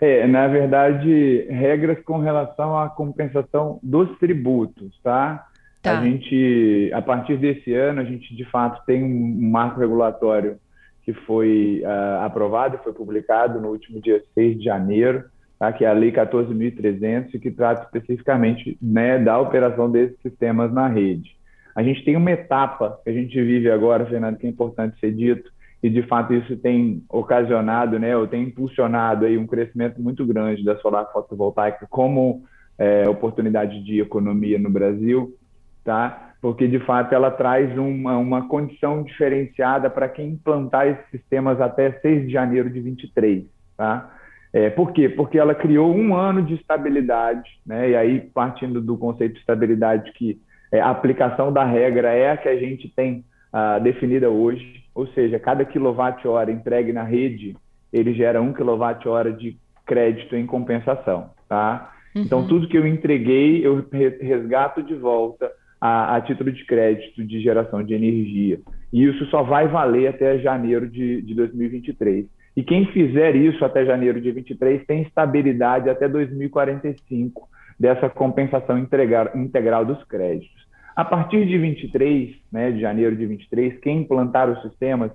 É, 0.00 0.26
na 0.26 0.48
verdade, 0.48 1.46
regras 1.48 2.02
com 2.02 2.18
relação 2.18 2.78
à 2.78 2.88
compensação 2.88 3.78
dos 3.82 4.18
tributos, 4.18 4.98
tá? 5.02 5.46
tá? 5.82 5.98
A 5.98 6.02
gente, 6.02 6.90
a 6.92 7.00
partir 7.00 7.36
desse 7.36 7.72
ano, 7.72 8.00
a 8.00 8.04
gente 8.04 8.34
de 8.34 8.44
fato 8.44 8.84
tem 8.84 9.02
um 9.02 9.50
marco 9.50 9.80
regulatório 9.80 10.58
que 11.02 11.12
foi 11.12 11.82
uh, 11.84 12.24
aprovado 12.24 12.76
e 12.76 12.82
foi 12.82 12.92
publicado 12.92 13.60
no 13.60 13.68
último 13.68 14.00
dia 14.00 14.22
6 14.34 14.58
de 14.58 14.64
janeiro, 14.64 15.24
tá? 15.58 15.72
que 15.72 15.84
é 15.84 15.88
a 15.88 15.92
Lei 15.92 16.10
14.300, 16.10 17.38
que 17.38 17.50
trata 17.50 17.84
especificamente 17.84 18.76
né, 18.80 19.18
da 19.18 19.38
operação 19.38 19.90
desses 19.90 20.18
sistemas 20.22 20.72
na 20.72 20.88
rede. 20.88 21.36
A 21.74 21.82
gente 21.82 22.04
tem 22.04 22.16
uma 22.16 22.30
etapa 22.30 23.00
que 23.04 23.10
a 23.10 23.12
gente 23.12 23.34
vive 23.42 23.70
agora, 23.70 24.06
Fernando, 24.06 24.38
que 24.38 24.46
é 24.46 24.50
importante 24.50 24.98
ser 24.98 25.12
dito, 25.12 25.52
e 25.84 25.90
de 25.90 26.02
fato 26.04 26.32
isso 26.32 26.56
tem 26.56 27.04
ocasionado, 27.10 27.98
né, 27.98 28.16
ou 28.16 28.26
tem 28.26 28.44
impulsionado 28.44 29.26
aí 29.26 29.36
um 29.36 29.46
crescimento 29.46 30.00
muito 30.00 30.24
grande 30.24 30.64
da 30.64 30.78
solar 30.78 31.12
fotovoltaica 31.12 31.86
como 31.90 32.42
é, 32.78 33.06
oportunidade 33.06 33.84
de 33.84 34.00
economia 34.00 34.58
no 34.58 34.70
Brasil, 34.70 35.36
tá? 35.84 36.32
Porque 36.40 36.66
de 36.66 36.78
fato 36.78 37.14
ela 37.14 37.30
traz 37.30 37.76
uma, 37.76 38.16
uma 38.16 38.48
condição 38.48 39.02
diferenciada 39.02 39.90
para 39.90 40.08
quem 40.08 40.30
implantar 40.30 40.86
esses 40.86 41.04
sistemas 41.10 41.60
até 41.60 41.92
6 42.00 42.28
de 42.28 42.32
janeiro 42.32 42.70
de 42.70 42.80
23, 42.80 43.44
tá? 43.76 44.10
É, 44.54 44.70
por 44.70 44.90
quê? 44.90 45.10
Porque 45.10 45.38
ela 45.38 45.54
criou 45.54 45.94
um 45.94 46.16
ano 46.16 46.40
de 46.40 46.54
estabilidade, 46.54 47.60
né? 47.66 47.90
E 47.90 47.94
aí 47.94 48.20
partindo 48.20 48.80
do 48.80 48.96
conceito 48.96 49.34
de 49.34 49.40
estabilidade 49.40 50.10
que 50.12 50.40
é, 50.72 50.80
a 50.80 50.88
aplicação 50.88 51.52
da 51.52 51.62
regra 51.62 52.08
é 52.08 52.30
a 52.30 52.38
que 52.38 52.48
a 52.48 52.56
gente 52.56 52.88
tem 52.88 53.22
uh, 53.52 53.82
definida 53.82 54.30
hoje, 54.30 54.83
ou 54.94 55.06
seja, 55.08 55.38
cada 55.38 55.64
quilowatt-hora 55.64 56.52
entregue 56.52 56.92
na 56.92 57.02
rede, 57.02 57.56
ele 57.92 58.14
gera 58.14 58.40
um 58.40 58.52
quilowatt-hora 58.52 59.32
de 59.32 59.56
crédito 59.84 60.36
em 60.36 60.46
compensação, 60.46 61.30
tá? 61.48 61.92
Então, 62.14 62.38
uhum. 62.40 62.44
Então, 62.44 62.46
tudo 62.46 62.68
que 62.68 62.78
eu 62.78 62.86
entreguei, 62.86 63.66
eu 63.66 63.84
resgato 64.20 64.82
de 64.82 64.94
volta 64.94 65.50
a, 65.80 66.16
a, 66.16 66.20
título 66.20 66.52
de 66.52 66.64
crédito 66.64 67.24
de 67.24 67.40
geração 67.40 67.82
de 67.82 67.92
energia. 67.92 68.60
E 68.92 69.04
isso 69.04 69.26
só 69.26 69.42
vai 69.42 69.66
valer 69.66 70.06
até 70.06 70.38
janeiro 70.38 70.88
de, 70.88 71.20
de 71.22 71.34
2023. 71.34 72.26
E 72.56 72.62
quem 72.62 72.86
fizer 72.86 73.34
isso 73.34 73.64
até 73.64 73.84
janeiro 73.84 74.20
de 74.20 74.32
2023 74.32 74.86
tem 74.86 75.02
estabilidade 75.02 75.90
até 75.90 76.08
2045 76.08 77.48
dessa 77.78 78.08
compensação 78.08 78.78
integral, 78.78 79.30
integral 79.34 79.84
dos 79.84 80.02
créditos. 80.04 80.63
A 80.96 81.04
partir 81.04 81.46
de 81.46 81.58
23, 81.58 82.36
né, 82.52 82.70
de 82.70 82.80
janeiro 82.80 83.16
de 83.16 83.26
23, 83.26 83.78
quem 83.80 83.98
implantar 83.98 84.48
os 84.48 84.62
sistemas, 84.62 85.10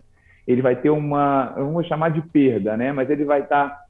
ele 0.47 0.61
vai 0.61 0.75
ter 0.75 0.89
uma, 0.89 1.53
vamos 1.55 1.87
chamar 1.87 2.09
de 2.09 2.21
perda, 2.21 2.75
né, 2.75 2.91
mas 2.91 3.09
ele 3.09 3.23
vai 3.23 3.41
estar 3.41 3.85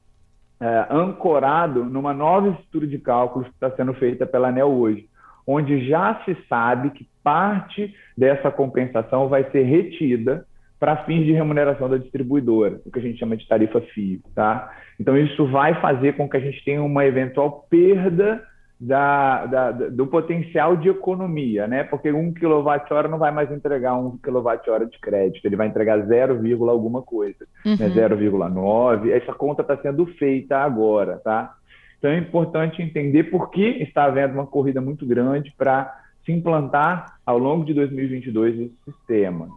é, 0.60 0.86
ancorado 0.90 1.84
numa 1.84 2.12
nova 2.12 2.50
estrutura 2.50 2.86
de 2.86 2.98
cálculos 2.98 3.48
que 3.48 3.54
está 3.54 3.70
sendo 3.72 3.94
feita 3.94 4.26
pela 4.26 4.48
ANEL 4.48 4.68
hoje, 4.68 5.08
onde 5.46 5.88
já 5.88 6.22
se 6.24 6.36
sabe 6.48 6.90
que 6.90 7.08
parte 7.24 7.94
dessa 8.16 8.50
compensação 8.50 9.28
vai 9.28 9.50
ser 9.50 9.62
retida 9.62 10.46
para 10.78 11.04
fins 11.04 11.26
de 11.26 11.32
remuneração 11.32 11.90
da 11.90 11.98
distribuidora, 11.98 12.80
o 12.86 12.90
que 12.90 12.98
a 12.98 13.02
gente 13.02 13.18
chama 13.18 13.36
de 13.36 13.46
tarifa 13.46 13.80
FIO, 13.80 14.20
tá? 14.34 14.72
Então 14.98 15.16
isso 15.16 15.46
vai 15.46 15.78
fazer 15.80 16.16
com 16.16 16.28
que 16.28 16.36
a 16.36 16.40
gente 16.40 16.64
tenha 16.64 16.82
uma 16.82 17.04
eventual 17.04 17.66
perda 17.68 18.42
da, 18.80 19.44
da, 19.44 19.72
do 19.72 20.06
potencial 20.06 20.74
de 20.74 20.88
economia, 20.88 21.66
né? 21.66 21.84
Porque 21.84 22.10
um 22.10 22.32
quilowatt-hora 22.32 23.08
não 23.08 23.18
vai 23.18 23.30
mais 23.30 23.52
entregar 23.52 23.94
um 23.94 24.16
quilowatt-hora 24.16 24.86
de 24.86 24.98
crédito, 24.98 25.44
ele 25.44 25.56
vai 25.56 25.66
entregar 25.66 26.00
0, 26.06 26.40
alguma 26.70 27.02
coisa, 27.02 27.46
né? 27.62 27.72
uhum. 27.72 27.76
né? 27.76 27.88
0,9. 27.90 29.10
Essa 29.10 29.34
conta 29.34 29.60
está 29.60 29.76
sendo 29.76 30.06
feita 30.06 30.56
agora, 30.56 31.18
tá? 31.18 31.54
Então 31.98 32.10
é 32.10 32.16
importante 32.16 32.80
entender 32.80 33.24
por 33.24 33.50
que 33.50 33.82
está 33.82 34.04
havendo 34.04 34.32
uma 34.32 34.46
corrida 34.46 34.80
muito 34.80 35.04
grande 35.04 35.52
para 35.58 35.94
se 36.24 36.32
implantar 36.32 37.18
ao 37.26 37.36
longo 37.36 37.66
de 37.66 37.74
2022 37.74 38.60
esse 38.60 38.74
sistema. 38.86 39.48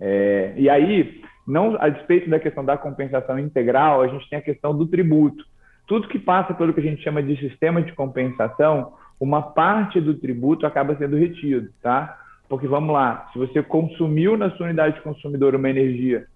É, 0.00 0.52
e 0.56 0.68
aí, 0.68 1.22
não 1.46 1.76
a 1.80 1.88
despeito 1.88 2.28
da 2.28 2.40
questão 2.40 2.64
da 2.64 2.76
compensação 2.76 3.38
integral, 3.38 4.02
a 4.02 4.08
gente 4.08 4.28
tem 4.28 4.40
a 4.40 4.42
questão 4.42 4.76
do 4.76 4.84
tributo 4.84 5.44
tudo 5.86 6.08
que 6.08 6.18
passa 6.18 6.54
pelo 6.54 6.72
que 6.72 6.80
a 6.80 6.82
gente 6.82 7.02
chama 7.02 7.22
de 7.22 7.36
sistema 7.36 7.82
de 7.82 7.92
compensação, 7.92 8.92
uma 9.20 9.42
parte 9.42 10.00
do 10.00 10.14
tributo 10.14 10.66
acaba 10.66 10.96
sendo 10.96 11.16
retido, 11.16 11.68
tá? 11.82 12.18
Porque 12.48 12.66
vamos 12.66 12.92
lá, 12.92 13.28
se 13.32 13.38
você 13.38 13.62
consumiu 13.62 14.36
na 14.36 14.50
sua 14.50 14.66
unidade 14.66 15.00
consumidora 15.00 15.56
uma 15.56 15.70
energia 15.70 16.26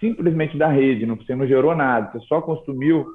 simplesmente 0.00 0.56
da 0.56 0.68
rede, 0.68 1.06
não, 1.06 1.16
você 1.16 1.34
não 1.34 1.46
gerou 1.46 1.74
nada, 1.74 2.12
você 2.12 2.20
só 2.26 2.40
consumiu, 2.40 3.06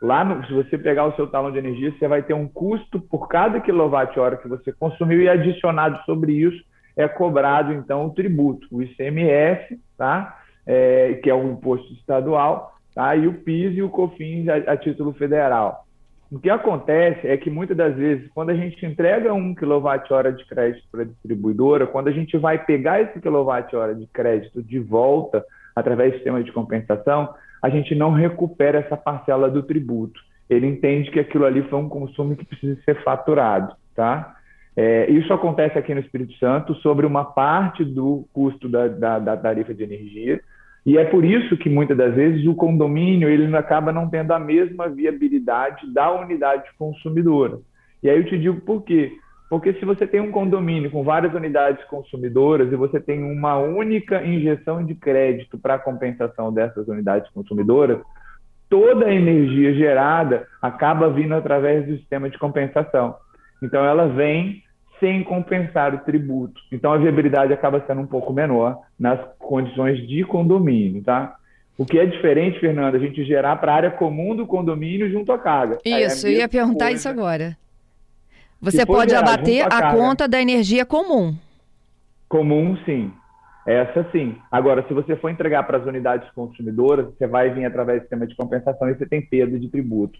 lá 0.00 0.24
no, 0.24 0.46
se 0.46 0.52
você 0.52 0.78
pegar 0.78 1.06
o 1.06 1.16
seu 1.16 1.26
talão 1.26 1.50
de 1.50 1.58
energia, 1.58 1.92
você 1.92 2.06
vai 2.06 2.22
ter 2.22 2.34
um 2.34 2.46
custo 2.46 3.00
por 3.00 3.26
cada 3.28 3.60
quilowatt-hora 3.60 4.36
que 4.36 4.48
você 4.48 4.72
consumiu 4.72 5.20
e 5.20 5.28
adicionado 5.28 5.98
sobre 6.04 6.32
isso 6.32 6.62
é 6.98 7.06
cobrado 7.06 7.72
então 7.72 8.06
o 8.06 8.10
tributo, 8.10 8.66
o 8.72 8.82
ICMS, 8.82 9.80
tá? 9.96 10.36
É, 10.66 11.14
que 11.22 11.30
é 11.30 11.34
um 11.34 11.52
imposto 11.52 11.92
estadual, 11.94 12.77
tá? 12.98 13.14
e 13.14 13.28
o 13.28 13.34
PIS 13.34 13.76
e 13.76 13.82
o 13.82 13.88
COFINS 13.88 14.48
a, 14.48 14.72
a 14.72 14.76
título 14.76 15.12
federal. 15.12 15.84
O 16.32 16.38
que 16.40 16.50
acontece 16.50 17.28
é 17.28 17.36
que 17.36 17.48
muitas 17.48 17.76
das 17.76 17.94
vezes, 17.94 18.28
quando 18.34 18.50
a 18.50 18.54
gente 18.54 18.84
entrega 18.84 19.32
um 19.32 19.54
quilowatt-hora 19.54 20.32
de 20.32 20.44
crédito 20.46 20.84
para 20.90 21.02
a 21.02 21.06
distribuidora, 21.06 21.86
quando 21.86 22.08
a 22.08 22.12
gente 22.12 22.36
vai 22.36 22.58
pegar 22.58 23.00
esse 23.00 23.20
quilowatt-hora 23.20 23.94
de 23.94 24.04
crédito 24.08 24.60
de 24.60 24.80
volta 24.80 25.44
através 25.76 26.10
do 26.10 26.16
sistema 26.16 26.42
de 26.42 26.50
compensação, 26.50 27.32
a 27.62 27.70
gente 27.70 27.94
não 27.94 28.10
recupera 28.10 28.80
essa 28.80 28.96
parcela 28.96 29.48
do 29.48 29.62
tributo. 29.62 30.20
Ele 30.50 30.66
entende 30.66 31.10
que 31.12 31.20
aquilo 31.20 31.46
ali 31.46 31.62
foi 31.62 31.78
um 31.78 31.88
consumo 31.88 32.34
que 32.34 32.44
precisa 32.44 32.78
ser 32.84 33.00
faturado, 33.04 33.74
tá? 33.94 34.34
É, 34.76 35.08
isso 35.10 35.32
acontece 35.32 35.78
aqui 35.78 35.94
no 35.94 36.00
Espírito 36.00 36.34
Santo 36.34 36.74
sobre 36.76 37.06
uma 37.06 37.24
parte 37.24 37.84
do 37.84 38.28
custo 38.32 38.68
da, 38.68 38.88
da, 38.88 39.18
da 39.18 39.36
tarifa 39.36 39.72
de 39.72 39.84
energia, 39.84 40.40
e 40.88 40.96
é 40.96 41.04
por 41.04 41.22
isso 41.22 41.54
que 41.54 41.68
muitas 41.68 41.98
das 41.98 42.14
vezes 42.14 42.46
o 42.46 42.54
condomínio 42.54 43.28
ele 43.28 43.54
acaba 43.54 43.92
não 43.92 44.08
tendo 44.08 44.32
a 44.32 44.38
mesma 44.38 44.88
viabilidade 44.88 45.86
da 45.92 46.10
unidade 46.10 46.64
consumidora. 46.78 47.58
E 48.02 48.08
aí 48.08 48.16
eu 48.16 48.24
te 48.24 48.38
digo 48.38 48.62
por 48.62 48.82
quê? 48.82 49.12
Porque 49.50 49.74
se 49.74 49.84
você 49.84 50.06
tem 50.06 50.22
um 50.22 50.30
condomínio 50.30 50.90
com 50.90 51.04
várias 51.04 51.34
unidades 51.34 51.84
consumidoras 51.88 52.72
e 52.72 52.74
você 52.74 52.98
tem 52.98 53.22
uma 53.22 53.58
única 53.58 54.24
injeção 54.24 54.82
de 54.82 54.94
crédito 54.94 55.58
para 55.58 55.78
compensação 55.78 56.50
dessas 56.50 56.88
unidades 56.88 57.30
consumidoras, 57.32 57.98
toda 58.70 59.08
a 59.08 59.14
energia 59.14 59.74
gerada 59.74 60.46
acaba 60.62 61.10
vindo 61.10 61.34
através 61.34 61.86
do 61.86 61.98
sistema 61.98 62.30
de 62.30 62.38
compensação. 62.38 63.14
Então 63.62 63.84
ela 63.84 64.06
vem 64.08 64.62
sem 65.00 65.22
compensar 65.24 65.94
o 65.94 65.98
tributo. 65.98 66.60
Então 66.72 66.92
a 66.92 66.98
viabilidade 66.98 67.52
acaba 67.52 67.82
sendo 67.86 68.00
um 68.00 68.06
pouco 68.06 68.32
menor 68.32 68.80
nas 68.98 69.20
condições 69.38 70.06
de 70.06 70.24
condomínio, 70.24 71.02
tá? 71.02 71.36
O 71.76 71.86
que 71.86 71.98
é 71.98 72.04
diferente, 72.04 72.58
Fernanda, 72.58 72.96
a 72.96 73.00
gente 73.00 73.24
gerar 73.24 73.56
para 73.56 73.72
a 73.72 73.76
área 73.76 73.90
comum 73.90 74.34
do 74.34 74.46
condomínio 74.46 75.10
junto 75.10 75.30
à 75.30 75.38
carga. 75.38 75.78
Isso, 75.84 76.26
é 76.26 76.30
eu 76.30 76.34
ia 76.38 76.48
perguntar 76.48 76.86
coisa. 76.86 76.98
isso 76.98 77.08
agora. 77.08 77.56
Você 78.60 78.84
pode 78.84 79.14
abater 79.14 79.64
a 79.72 79.92
conta 79.92 80.26
da 80.26 80.40
energia 80.40 80.84
comum. 80.84 81.36
Comum, 82.28 82.76
sim. 82.84 83.12
Essa 83.64 84.04
sim. 84.10 84.34
Agora, 84.50 84.84
se 84.88 84.94
você 84.94 85.14
for 85.14 85.30
entregar 85.30 85.62
para 85.62 85.78
as 85.78 85.86
unidades 85.86 86.28
consumidoras, 86.32 87.06
você 87.06 87.26
vai 87.26 87.50
vir 87.50 87.64
através 87.64 88.00
do 88.00 88.02
sistema 88.02 88.26
de 88.26 88.34
compensação 88.34 88.88
e 88.88 88.94
você 88.94 89.06
tem 89.06 89.20
perda 89.20 89.58
de 89.58 89.68
tributo. 89.68 90.18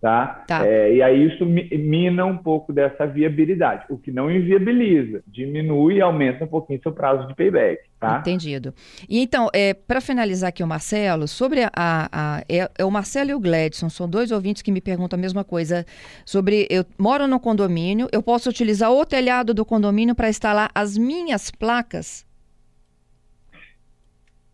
Tá? 0.00 0.44
tá. 0.46 0.64
É, 0.64 0.94
e 0.94 1.02
aí 1.02 1.26
isso 1.26 1.44
mina 1.44 2.24
um 2.24 2.36
pouco 2.36 2.72
dessa 2.72 3.04
viabilidade, 3.04 3.84
o 3.90 3.98
que 3.98 4.12
não 4.12 4.30
inviabiliza, 4.30 5.22
diminui 5.26 5.96
e 5.96 6.00
aumenta 6.00 6.44
um 6.44 6.48
pouquinho 6.48 6.80
seu 6.80 6.92
prazo 6.92 7.26
de 7.26 7.34
payback. 7.34 7.80
Tá? 7.98 8.18
Entendido. 8.18 8.72
E 9.08 9.20
então, 9.20 9.48
é, 9.52 9.74
para 9.74 10.00
finalizar 10.00 10.50
aqui 10.50 10.62
o 10.62 10.68
Marcelo, 10.68 11.26
sobre 11.26 11.64
a, 11.64 11.70
a 11.74 12.44
é, 12.48 12.70
é, 12.78 12.84
o 12.84 12.90
Marcelo 12.92 13.30
e 13.30 13.34
o 13.34 13.40
Gledson, 13.40 13.88
são 13.88 14.08
dois 14.08 14.30
ouvintes 14.30 14.62
que 14.62 14.70
me 14.70 14.80
perguntam 14.80 15.18
a 15.18 15.20
mesma 15.20 15.42
coisa 15.42 15.84
sobre 16.24 16.68
eu 16.70 16.84
moro 16.96 17.26
no 17.26 17.40
condomínio, 17.40 18.08
eu 18.12 18.22
posso 18.22 18.48
utilizar 18.48 18.92
o 18.92 19.04
telhado 19.04 19.52
do 19.52 19.64
condomínio 19.64 20.14
para 20.14 20.28
instalar 20.28 20.70
as 20.72 20.96
minhas 20.96 21.50
placas? 21.50 22.27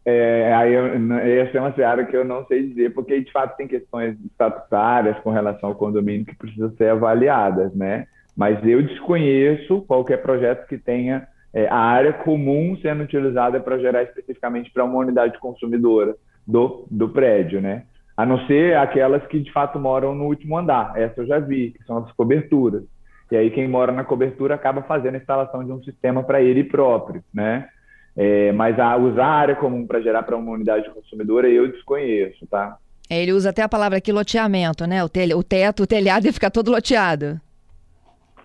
É, 0.06 0.52
aí 0.52 0.74
eu, 0.74 0.86
essa 1.18 1.56
é 1.56 1.60
uma 1.60 1.72
seara 1.72 2.04
que 2.04 2.14
eu 2.14 2.24
não 2.24 2.44
sei 2.46 2.68
dizer, 2.68 2.92
porque 2.92 3.20
de 3.20 3.32
fato 3.32 3.56
tem 3.56 3.66
questões 3.66 4.18
estatutárias 4.24 5.18
com 5.20 5.30
relação 5.30 5.70
ao 5.70 5.74
condomínio 5.74 6.26
que 6.26 6.36
precisam 6.36 6.70
ser 6.76 6.90
avaliadas, 6.90 7.74
né? 7.74 8.06
Mas 8.36 8.58
eu 8.66 8.82
desconheço 8.82 9.82
qualquer 9.82 10.18
projeto 10.18 10.66
que 10.66 10.76
tenha 10.76 11.26
é, 11.54 11.68
a 11.68 11.78
área 11.78 12.12
comum 12.12 12.76
sendo 12.82 13.04
utilizada 13.04 13.60
para 13.60 13.78
gerar 13.78 14.02
especificamente 14.02 14.70
para 14.72 14.84
uma 14.84 14.98
unidade 14.98 15.38
consumidora 15.38 16.14
do, 16.46 16.86
do 16.90 17.08
prédio, 17.08 17.60
né? 17.62 17.84
A 18.16 18.26
não 18.26 18.46
ser 18.46 18.76
aquelas 18.76 19.26
que 19.26 19.40
de 19.40 19.50
fato 19.52 19.78
moram 19.78 20.14
no 20.14 20.26
último 20.26 20.58
andar. 20.58 20.92
Essa 20.96 21.22
eu 21.22 21.26
já 21.26 21.38
vi, 21.38 21.70
que 21.70 21.82
são 21.84 21.98
as 21.98 22.12
coberturas. 22.12 22.82
E 23.30 23.36
aí 23.36 23.50
quem 23.50 23.66
mora 23.66 23.90
na 23.90 24.04
cobertura 24.04 24.54
acaba 24.54 24.82
fazendo 24.82 25.14
a 25.14 25.18
instalação 25.18 25.64
de 25.64 25.72
um 25.72 25.82
sistema 25.82 26.22
para 26.22 26.42
ele 26.42 26.62
próprio, 26.64 27.24
né? 27.32 27.68
É, 28.16 28.52
mas 28.52 28.78
a, 28.78 28.96
usar 28.96 29.24
a 29.24 29.34
área 29.34 29.56
comum 29.56 29.86
para 29.86 30.00
gerar 30.00 30.22
para 30.22 30.36
uma 30.36 30.52
unidade 30.52 30.88
consumidora 30.90 31.48
eu 31.48 31.70
desconheço, 31.70 32.46
tá? 32.46 32.78
É, 33.10 33.22
ele 33.22 33.32
usa 33.32 33.50
até 33.50 33.62
a 33.62 33.68
palavra 33.68 33.98
aqui 33.98 34.12
loteamento, 34.12 34.86
né? 34.86 35.02
O, 35.02 35.08
tel 35.08 35.36
o 35.36 35.42
teto, 35.42 35.82
o 35.82 35.86
telhado 35.86 36.24
ia 36.26 36.32
ficar 36.32 36.50
todo 36.50 36.70
loteado. 36.70 37.40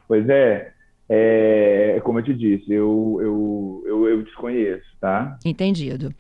Pois 0.08 0.28
é, 0.28 0.72
é 1.08 2.02
como 2.04 2.20
eu 2.20 2.24
te 2.24 2.34
disse, 2.34 2.74
eu, 2.74 3.20
eu, 3.22 3.84
eu, 3.86 4.10
eu 4.10 4.24
desconheço, 4.24 4.88
tá? 5.00 5.38
Entendido. 5.46 6.14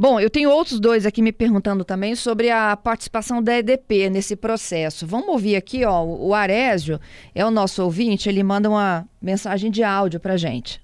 Bom, 0.00 0.20
eu 0.20 0.30
tenho 0.30 0.48
outros 0.50 0.78
dois 0.78 1.04
aqui 1.04 1.20
me 1.20 1.32
perguntando 1.32 1.84
também 1.84 2.14
sobre 2.14 2.50
a 2.50 2.76
participação 2.76 3.42
da 3.42 3.58
EDP 3.58 4.08
nesse 4.08 4.36
processo. 4.36 5.04
Vamos 5.04 5.28
ouvir 5.28 5.56
aqui, 5.56 5.84
ó, 5.84 6.04
o 6.04 6.32
Arésio 6.32 7.00
é 7.34 7.44
o 7.44 7.50
nosso 7.50 7.82
ouvinte, 7.82 8.28
ele 8.28 8.44
manda 8.44 8.70
uma 8.70 9.04
mensagem 9.20 9.72
de 9.72 9.82
áudio 9.82 10.20
para 10.20 10.36
gente. 10.36 10.80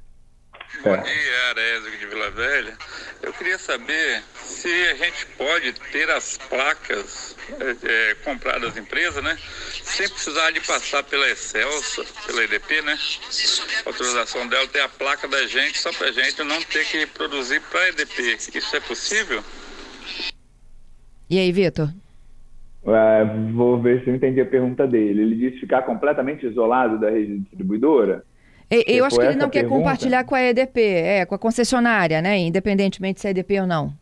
Bom 0.82 0.96
dia, 0.96 1.50
Arésio 1.50 1.98
de 1.98 2.06
Vila 2.06 2.30
Velha. 2.30 2.74
Eu 3.22 3.32
queria 3.32 3.58
saber 3.58 4.22
se 4.34 4.68
a 4.68 4.94
gente 4.94 5.26
pode 5.38 5.72
ter 5.92 6.10
as 6.10 6.36
placas 6.36 7.36
é, 7.60 8.10
é 8.10 8.14
compradas 8.16 8.74
da 8.74 8.80
empresa, 8.80 9.22
né? 9.22 9.36
Sem 9.82 10.08
precisar 10.08 10.50
de 10.50 10.60
passar 10.60 11.02
pela 11.04 11.28
Excelsa, 11.30 12.04
pela 12.26 12.44
EDP, 12.44 12.82
né? 12.82 12.98
A 13.84 13.88
autorização 13.88 14.46
dela 14.48 14.66
ter 14.68 14.80
a 14.80 14.88
placa 14.88 15.28
da 15.28 15.46
gente, 15.46 15.78
só 15.78 15.92
para 15.92 16.08
a 16.08 16.12
gente 16.12 16.42
não 16.42 16.60
ter 16.62 16.84
que 16.86 17.06
produzir 17.06 17.60
para 17.70 17.80
a 17.80 17.88
EDP. 17.90 18.36
Isso 18.54 18.76
é 18.76 18.80
possível? 18.80 19.42
E 21.30 21.38
aí, 21.38 21.50
Vitor? 21.52 21.88
É, 22.86 23.24
vou 23.52 23.80
ver 23.80 24.04
se 24.04 24.10
eu 24.10 24.14
entendi 24.14 24.40
a 24.40 24.46
pergunta 24.46 24.86
dele. 24.86 25.22
Ele 25.22 25.36
disse 25.36 25.60
ficar 25.60 25.82
completamente 25.82 26.46
isolado 26.46 26.98
da 26.98 27.10
rede 27.10 27.38
distribuidora? 27.38 28.22
Eu 28.70 29.04
acho 29.04 29.18
que 29.18 29.24
ele 29.24 29.36
não 29.36 29.50
quer 29.50 29.60
pergunta? 29.60 29.80
compartilhar 29.80 30.24
com 30.24 30.34
a 30.34 30.42
EDP, 30.42 30.80
é, 30.80 31.26
com 31.26 31.34
a 31.34 31.38
concessionária, 31.38 32.20
né? 32.20 32.38
Independentemente 32.38 33.20
se 33.20 33.26
é 33.26 33.30
EDP 33.30 33.60
ou 33.60 33.66
não. 33.66 33.92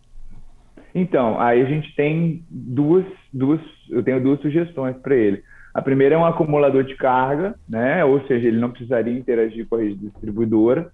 Então, 0.94 1.40
aí 1.40 1.60
a 1.60 1.64
gente 1.64 1.94
tem 1.94 2.44
duas, 2.50 3.04
duas 3.32 3.60
eu 3.90 4.02
tenho 4.02 4.20
duas 4.20 4.40
sugestões 4.40 4.96
para 4.96 5.14
ele. 5.14 5.42
A 5.74 5.80
primeira 5.80 6.14
é 6.14 6.18
um 6.18 6.26
acumulador 6.26 6.84
de 6.84 6.94
carga, 6.96 7.54
né? 7.68 8.04
ou 8.04 8.20
seja, 8.26 8.46
ele 8.46 8.60
não 8.60 8.70
precisaria 8.70 9.16
interagir 9.16 9.66
com 9.66 9.76
a 9.76 9.80
rede 9.80 9.96
distribuidora. 9.96 10.90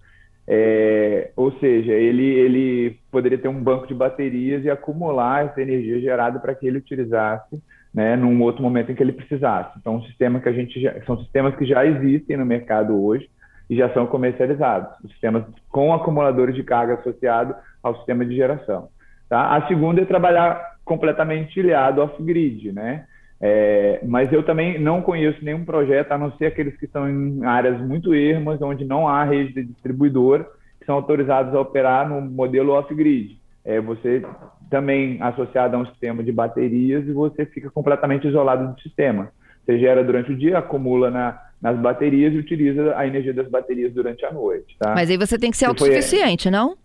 É, 0.46 1.30
ou 1.36 1.52
seja, 1.58 1.92
ele, 1.92 2.24
ele 2.24 2.96
poderia 3.10 3.36
ter 3.36 3.48
um 3.48 3.62
banco 3.62 3.86
de 3.86 3.92
baterias 3.92 4.64
e 4.64 4.70
acumular 4.70 5.44
essa 5.44 5.60
energia 5.60 6.00
gerada 6.00 6.38
para 6.38 6.54
que 6.54 6.66
ele 6.66 6.78
utilizasse 6.78 7.60
né, 7.92 8.16
num 8.16 8.40
outro 8.40 8.62
momento 8.62 8.90
em 8.90 8.94
que 8.94 9.02
ele 9.02 9.12
precisasse. 9.12 9.76
Então, 9.78 9.96
um 9.96 10.02
sistema 10.04 10.40
que 10.40 10.48
a 10.48 10.52
gente 10.52 10.80
já, 10.80 10.94
são 11.04 11.18
sistemas 11.18 11.54
que 11.56 11.66
já 11.66 11.84
existem 11.84 12.36
no 12.36 12.46
mercado 12.46 12.98
hoje 13.04 13.28
e 13.68 13.76
já 13.76 13.92
são 13.92 14.06
comercializados, 14.06 14.96
sistemas 15.10 15.44
com 15.70 15.92
acumuladores 15.92 16.54
de 16.54 16.62
carga 16.62 16.94
associado 16.94 17.54
ao 17.82 17.96
sistema 17.96 18.24
de 18.24 18.34
geração. 18.34 18.88
Tá? 19.28 19.56
A 19.56 19.66
segunda 19.68 20.00
é 20.00 20.04
trabalhar 20.04 20.76
completamente 20.84 21.60
ilhado 21.60 22.00
off-grid, 22.00 22.72
né? 22.72 23.04
É, 23.40 24.00
mas 24.04 24.32
eu 24.32 24.42
também 24.42 24.80
não 24.80 25.00
conheço 25.00 25.44
nenhum 25.44 25.64
projeto, 25.64 26.10
a 26.10 26.18
não 26.18 26.32
ser 26.32 26.46
aqueles 26.46 26.76
que 26.76 26.86
estão 26.86 27.08
em 27.08 27.44
áreas 27.44 27.80
muito 27.80 28.12
ermas, 28.12 28.60
onde 28.60 28.84
não 28.84 29.06
há 29.06 29.22
rede 29.24 29.52
de 29.52 29.64
distribuidor, 29.64 30.44
que 30.80 30.86
são 30.86 30.96
autorizados 30.96 31.54
a 31.54 31.60
operar 31.60 32.08
no 32.08 32.20
modelo 32.20 32.72
off-grid. 32.72 33.38
É, 33.64 33.80
você 33.80 34.24
também 34.70 35.22
associado 35.22 35.76
a 35.76 35.80
um 35.80 35.86
sistema 35.86 36.22
de 36.22 36.32
baterias 36.32 37.06
e 37.06 37.12
você 37.12 37.46
fica 37.46 37.70
completamente 37.70 38.26
isolado 38.26 38.72
do 38.72 38.80
sistema. 38.80 39.28
Você 39.64 39.78
gera 39.78 40.02
durante 40.02 40.32
o 40.32 40.36
dia, 40.36 40.58
acumula 40.58 41.10
na, 41.10 41.38
nas 41.60 41.78
baterias 41.78 42.32
e 42.32 42.38
utiliza 42.38 42.96
a 42.96 43.06
energia 43.06 43.34
das 43.34 43.48
baterias 43.48 43.92
durante 43.92 44.24
a 44.24 44.32
noite. 44.32 44.76
Tá? 44.78 44.94
Mas 44.94 45.10
aí 45.10 45.16
você 45.16 45.38
tem 45.38 45.50
que 45.50 45.56
ser 45.56 45.66
autossuficiente, 45.66 46.50
não? 46.50 46.76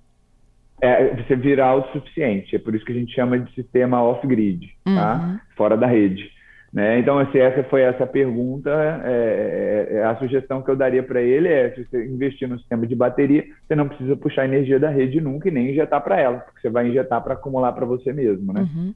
É, 0.81 1.15
você 1.15 1.35
virar 1.35 1.67
autossuficiente. 1.67 2.55
É 2.55 2.59
por 2.59 2.75
isso 2.75 2.83
que 2.83 2.91
a 2.91 2.95
gente 2.95 3.13
chama 3.13 3.39
de 3.39 3.53
sistema 3.53 4.03
off-grid, 4.03 4.67
tá? 4.83 4.89
uhum. 4.89 4.95
tá? 4.95 5.41
fora 5.55 5.77
da 5.77 5.87
rede. 5.87 6.33
Né? 6.73 6.97
Então, 6.97 7.19
assim, 7.19 7.37
essa 7.37 7.63
foi 7.65 7.81
essa 7.83 8.07
pergunta. 8.07 8.71
É, 9.05 9.87
é, 9.91 9.97
é 9.97 10.03
a 10.05 10.17
sugestão 10.17 10.63
que 10.63 10.71
eu 10.71 10.75
daria 10.75 11.03
para 11.03 11.21
ele 11.21 11.47
é: 11.47 11.69
se 11.69 11.85
você 11.85 12.03
investir 12.03 12.49
no 12.49 12.57
sistema 12.57 12.87
de 12.87 12.95
bateria, 12.95 13.45
você 13.67 13.75
não 13.75 13.87
precisa 13.87 14.15
puxar 14.15 14.45
energia 14.45 14.79
da 14.79 14.89
rede 14.89 15.21
nunca 15.21 15.47
e 15.47 15.51
nem 15.51 15.69
injetar 15.69 16.01
para 16.01 16.19
ela, 16.19 16.39
porque 16.39 16.61
você 16.61 16.69
vai 16.71 16.89
injetar 16.89 17.21
para 17.21 17.35
acumular 17.35 17.73
para 17.73 17.85
você 17.85 18.11
mesmo. 18.11 18.51
Né? 18.51 18.61
Uhum. 18.61 18.93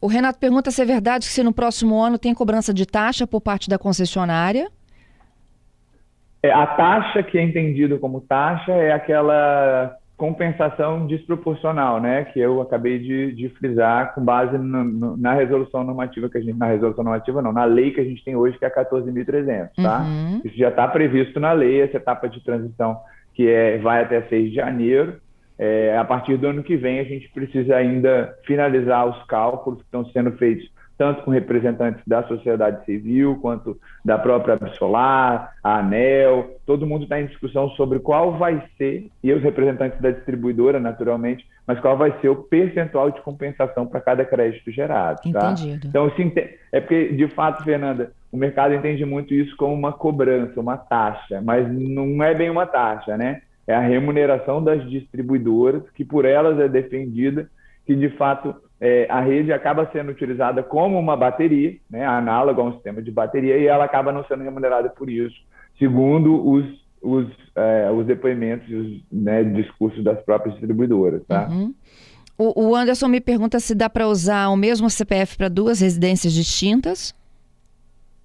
O 0.00 0.06
Renato 0.06 0.38
pergunta 0.38 0.70
se 0.70 0.80
é 0.80 0.86
verdade 0.86 1.26
que 1.26 1.32
se 1.32 1.42
no 1.42 1.52
próximo 1.52 2.00
ano 2.00 2.18
tem 2.18 2.32
cobrança 2.32 2.72
de 2.72 2.86
taxa 2.86 3.26
por 3.26 3.42
parte 3.42 3.68
da 3.68 3.78
concessionária. 3.78 4.70
É, 6.42 6.52
a 6.52 6.66
taxa 6.66 7.22
que 7.22 7.38
é 7.38 7.42
entendida 7.42 7.98
como 7.98 8.20
taxa 8.20 8.72
é 8.72 8.92
aquela 8.92 9.96
compensação 10.16 11.06
desproporcional, 11.06 12.00
né, 12.00 12.24
que 12.24 12.40
eu 12.40 12.60
acabei 12.60 12.98
de, 12.98 13.32
de 13.32 13.48
frisar 13.50 14.14
com 14.14 14.24
base 14.24 14.58
no, 14.58 14.82
no, 14.82 15.16
na 15.16 15.32
resolução 15.32 15.84
normativa 15.84 16.28
que 16.28 16.36
a 16.36 16.40
gente, 16.40 16.58
na 16.58 16.66
resolução 16.66 17.04
normativa 17.04 17.40
não, 17.40 17.52
na 17.52 17.64
lei 17.64 17.92
que 17.92 18.00
a 18.00 18.04
gente 18.04 18.24
tem 18.24 18.34
hoje 18.34 18.58
que 18.58 18.64
é 18.64 18.70
14.300, 18.70 19.70
tá? 19.80 20.00
Uhum. 20.00 20.40
Isso 20.44 20.58
já 20.58 20.70
está 20.70 20.88
previsto 20.88 21.38
na 21.38 21.52
lei, 21.52 21.82
essa 21.82 21.98
etapa 21.98 22.28
de 22.28 22.42
transição 22.42 22.98
que 23.32 23.48
é, 23.48 23.78
vai 23.78 24.02
até 24.02 24.22
6 24.22 24.50
de 24.50 24.56
janeiro. 24.56 25.20
É, 25.56 25.96
a 25.96 26.04
partir 26.04 26.36
do 26.36 26.48
ano 26.48 26.64
que 26.64 26.76
vem 26.76 26.98
a 26.98 27.04
gente 27.04 27.28
precisa 27.30 27.76
ainda 27.76 28.36
finalizar 28.44 29.06
os 29.06 29.24
cálculos 29.26 29.78
que 29.78 29.84
estão 29.84 30.04
sendo 30.06 30.32
feitos 30.32 30.68
tanto 30.98 31.22
com 31.22 31.30
representantes 31.30 32.02
da 32.04 32.24
sociedade 32.24 32.84
civil, 32.84 33.38
quanto 33.40 33.78
da 34.04 34.18
própria 34.18 34.54
Absolar, 34.54 35.52
a 35.62 35.78
ANEL, 35.78 36.56
todo 36.66 36.86
mundo 36.86 37.04
está 37.04 37.20
em 37.20 37.26
discussão 37.26 37.70
sobre 37.70 38.00
qual 38.00 38.36
vai 38.36 38.60
ser, 38.76 39.08
e 39.22 39.32
os 39.32 39.40
representantes 39.40 40.00
da 40.00 40.10
distribuidora, 40.10 40.80
naturalmente, 40.80 41.46
mas 41.64 41.78
qual 41.78 41.96
vai 41.96 42.12
ser 42.20 42.28
o 42.28 42.36
percentual 42.36 43.12
de 43.12 43.20
compensação 43.22 43.86
para 43.86 44.00
cada 44.00 44.24
crédito 44.24 44.72
gerado. 44.72 45.20
Tá? 45.32 45.52
Entendido. 45.52 45.86
Então, 45.86 46.10
é 46.72 46.80
porque, 46.80 47.12
de 47.12 47.28
fato, 47.28 47.62
Fernanda, 47.62 48.10
o 48.32 48.36
mercado 48.36 48.74
entende 48.74 49.04
muito 49.04 49.32
isso 49.32 49.56
como 49.56 49.72
uma 49.72 49.92
cobrança, 49.92 50.60
uma 50.60 50.76
taxa, 50.76 51.40
mas 51.40 51.70
não 51.70 52.22
é 52.24 52.34
bem 52.34 52.50
uma 52.50 52.66
taxa, 52.66 53.16
né? 53.16 53.42
É 53.66 53.74
a 53.74 53.80
remuneração 53.80 54.64
das 54.64 54.88
distribuidoras, 54.90 55.82
que 55.94 56.04
por 56.04 56.24
elas 56.24 56.58
é 56.58 56.66
defendida, 56.66 57.48
que 57.86 57.94
de 57.94 58.08
fato 58.10 58.54
é, 58.80 59.06
a 59.10 59.20
rede 59.20 59.52
acaba 59.52 59.90
sendo 59.92 60.10
utilizada 60.10 60.62
como 60.62 60.98
uma 60.98 61.16
bateria, 61.16 61.76
né, 61.90 62.06
análoga 62.06 62.62
a 62.62 62.64
um 62.64 62.72
sistema 62.74 63.02
de 63.02 63.10
bateria, 63.10 63.58
e 63.58 63.66
ela 63.66 63.84
acaba 63.84 64.12
não 64.12 64.24
sendo 64.24 64.44
remunerada 64.44 64.88
por 64.88 65.10
isso, 65.10 65.36
segundo 65.78 66.48
os, 66.48 66.64
os, 67.02 67.26
é, 67.56 67.90
os 67.90 68.06
depoimentos 68.06 68.68
e 68.68 68.74
os 68.74 69.02
né, 69.10 69.42
discursos 69.42 70.02
das 70.04 70.20
próprias 70.22 70.54
distribuidoras. 70.54 71.22
Tá? 71.26 71.48
Uhum. 71.48 71.74
O, 72.36 72.68
o 72.68 72.76
Anderson 72.76 73.08
me 73.08 73.20
pergunta 73.20 73.58
se 73.58 73.74
dá 73.74 73.90
para 73.90 74.06
usar 74.06 74.48
o 74.48 74.56
mesmo 74.56 74.88
CPF 74.88 75.36
para 75.36 75.48
duas 75.48 75.80
residências 75.80 76.32
distintas. 76.32 77.12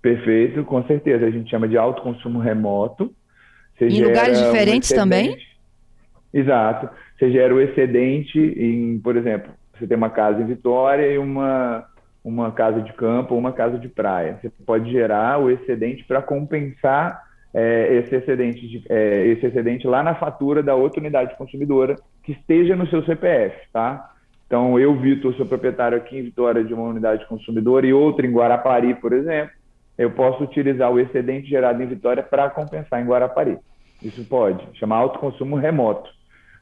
Perfeito, 0.04 0.64
com 0.66 0.84
certeza. 0.84 1.26
A 1.26 1.32
gente 1.32 1.50
chama 1.50 1.68
de 1.68 1.78
autoconsumo 1.78 2.38
remoto. 2.38 3.12
Você 3.76 3.88
em 3.88 4.04
lugares 4.04 4.38
diferentes 4.38 4.92
um 4.92 4.96
também? 4.96 5.36
Exato. 6.32 6.90
Você 7.18 7.32
gera 7.32 7.56
o 7.56 7.62
excedente 7.62 8.38
em, 8.38 9.00
por 9.00 9.16
exemplo, 9.16 9.52
você 9.74 9.88
tem 9.88 9.98
uma 9.98 10.10
casa 10.10 10.42
em 10.42 10.46
Vitória 10.46 11.12
e 11.12 11.18
uma, 11.18 11.86
uma 12.24 12.52
casa 12.52 12.82
de 12.82 12.94
campo 12.94 13.36
uma 13.36 13.52
casa 13.52 13.78
de 13.78 13.88
praia. 13.88 14.40
Você 14.42 14.50
pode 14.66 14.92
gerar 14.92 15.40
o 15.40 15.50
excedente 15.50 16.04
para 16.04 16.22
compensar 16.22 17.24
é, 17.54 17.96
esse, 17.98 18.16
excedente 18.16 18.68
de, 18.68 18.84
é, 18.90 19.28
esse 19.28 19.46
excedente 19.46 19.86
lá 19.88 20.02
na 20.02 20.16
fatura 20.16 20.64
da 20.64 20.76
outra 20.76 21.00
unidade 21.00 21.38
consumidora 21.38 21.96
que 22.24 22.32
esteja 22.32 22.76
no 22.76 22.88
seu 22.88 23.04
CPF, 23.04 23.56
tá? 23.72 24.12
Então, 24.48 24.80
eu, 24.80 24.96
Vitor, 24.96 25.34
sou 25.36 25.46
proprietário 25.46 25.98
aqui 25.98 26.18
em 26.18 26.24
Vitória 26.24 26.64
de 26.64 26.74
uma 26.74 26.84
unidade 26.84 27.26
consumidora 27.28 27.86
e 27.86 27.94
outra 27.94 28.26
em 28.26 28.32
Guarapari, 28.32 28.94
por 28.96 29.14
exemplo, 29.14 29.52
eu 29.98 30.12
posso 30.12 30.44
utilizar 30.44 30.92
o 30.92 31.00
excedente 31.00 31.48
gerado 31.48 31.82
em 31.82 31.88
Vitória 31.88 32.24
para 32.24 32.50
compensar 32.50 33.02
em 33.02 33.06
Guarapari. 33.06 33.58
Isso 34.02 34.24
pode, 34.26 34.68
chamar 34.78 34.98
autoconsumo 34.98 35.56
remoto. 35.56 36.10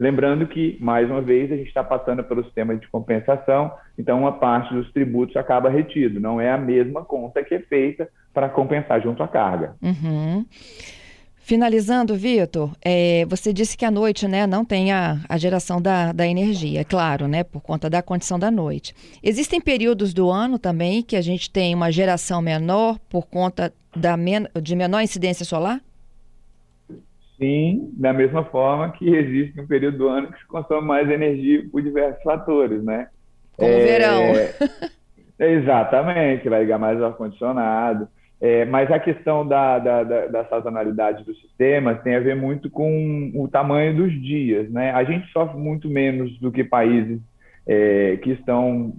Lembrando 0.01 0.47
que, 0.47 0.79
mais 0.79 1.07
uma 1.11 1.21
vez, 1.21 1.51
a 1.51 1.55
gente 1.55 1.67
está 1.67 1.83
passando 1.83 2.23
pelo 2.23 2.43
sistema 2.43 2.75
de 2.75 2.87
compensação, 2.87 3.71
então 3.95 4.17
uma 4.17 4.31
parte 4.31 4.73
dos 4.73 4.91
tributos 4.91 5.37
acaba 5.37 5.69
retido. 5.69 6.19
Não 6.19 6.41
é 6.41 6.49
a 6.51 6.57
mesma 6.57 7.05
conta 7.05 7.43
que 7.43 7.53
é 7.53 7.59
feita 7.59 8.09
para 8.33 8.49
compensar 8.49 8.99
junto 8.99 9.21
à 9.21 9.27
carga. 9.27 9.75
Uhum. 9.79 10.43
Finalizando, 11.37 12.15
Vitor, 12.15 12.71
é, 12.83 13.27
você 13.29 13.53
disse 13.53 13.77
que 13.77 13.85
à 13.85 13.91
noite 13.91 14.27
né, 14.27 14.47
não 14.47 14.65
tem 14.65 14.91
a, 14.91 15.19
a 15.29 15.37
geração 15.37 15.79
da, 15.79 16.11
da 16.11 16.25
energia, 16.25 16.81
é 16.81 16.83
claro, 16.83 17.27
né, 17.27 17.43
por 17.43 17.61
conta 17.61 17.87
da 17.87 18.01
condição 18.01 18.39
da 18.39 18.49
noite. 18.49 18.95
Existem 19.21 19.61
períodos 19.61 20.15
do 20.15 20.31
ano 20.31 20.57
também 20.57 21.03
que 21.03 21.15
a 21.15 21.21
gente 21.21 21.47
tem 21.51 21.75
uma 21.75 21.91
geração 21.91 22.41
menor 22.41 22.97
por 23.07 23.27
conta 23.27 23.71
da 23.95 24.17
men 24.17 24.47
de 24.59 24.75
menor 24.75 25.01
incidência 25.01 25.45
solar? 25.45 25.79
Sim, 27.41 27.91
da 27.97 28.13
mesma 28.13 28.45
forma 28.45 28.91
que 28.91 29.09
existe 29.15 29.59
um 29.59 29.65
período 29.65 29.97
do 29.97 30.07
ano 30.07 30.31
que 30.31 30.37
se 30.37 30.45
consome 30.45 30.87
mais 30.87 31.09
energia 31.09 31.65
por 31.71 31.81
diversos 31.81 32.21
fatores, 32.21 32.83
né? 32.83 33.07
Como 33.57 33.67
é, 33.67 33.79
verão. 33.79 34.21
exatamente, 35.39 36.47
vai 36.47 36.61
ligar 36.61 36.77
mais 36.77 36.99
o 36.99 37.05
ar-condicionado. 37.05 38.07
É, 38.39 38.63
mas 38.65 38.91
a 38.91 38.99
questão 38.99 39.47
da, 39.47 39.79
da, 39.79 40.03
da, 40.03 40.27
da, 40.27 40.45
sazonalidade 40.45 41.23
dos 41.23 41.39
sistemas 41.41 41.99
tem 42.03 42.15
a 42.15 42.19
ver 42.19 42.35
muito 42.35 42.69
com 42.69 43.31
o 43.33 43.47
tamanho 43.47 43.95
dos 43.95 44.11
dias, 44.21 44.69
né? 44.69 44.91
A 44.91 45.03
gente 45.03 45.27
sofre 45.31 45.57
muito 45.57 45.89
menos 45.89 46.39
do 46.39 46.51
que 46.51 46.63
países 46.63 47.19
é, 47.65 48.17
que 48.17 48.31
estão 48.31 48.93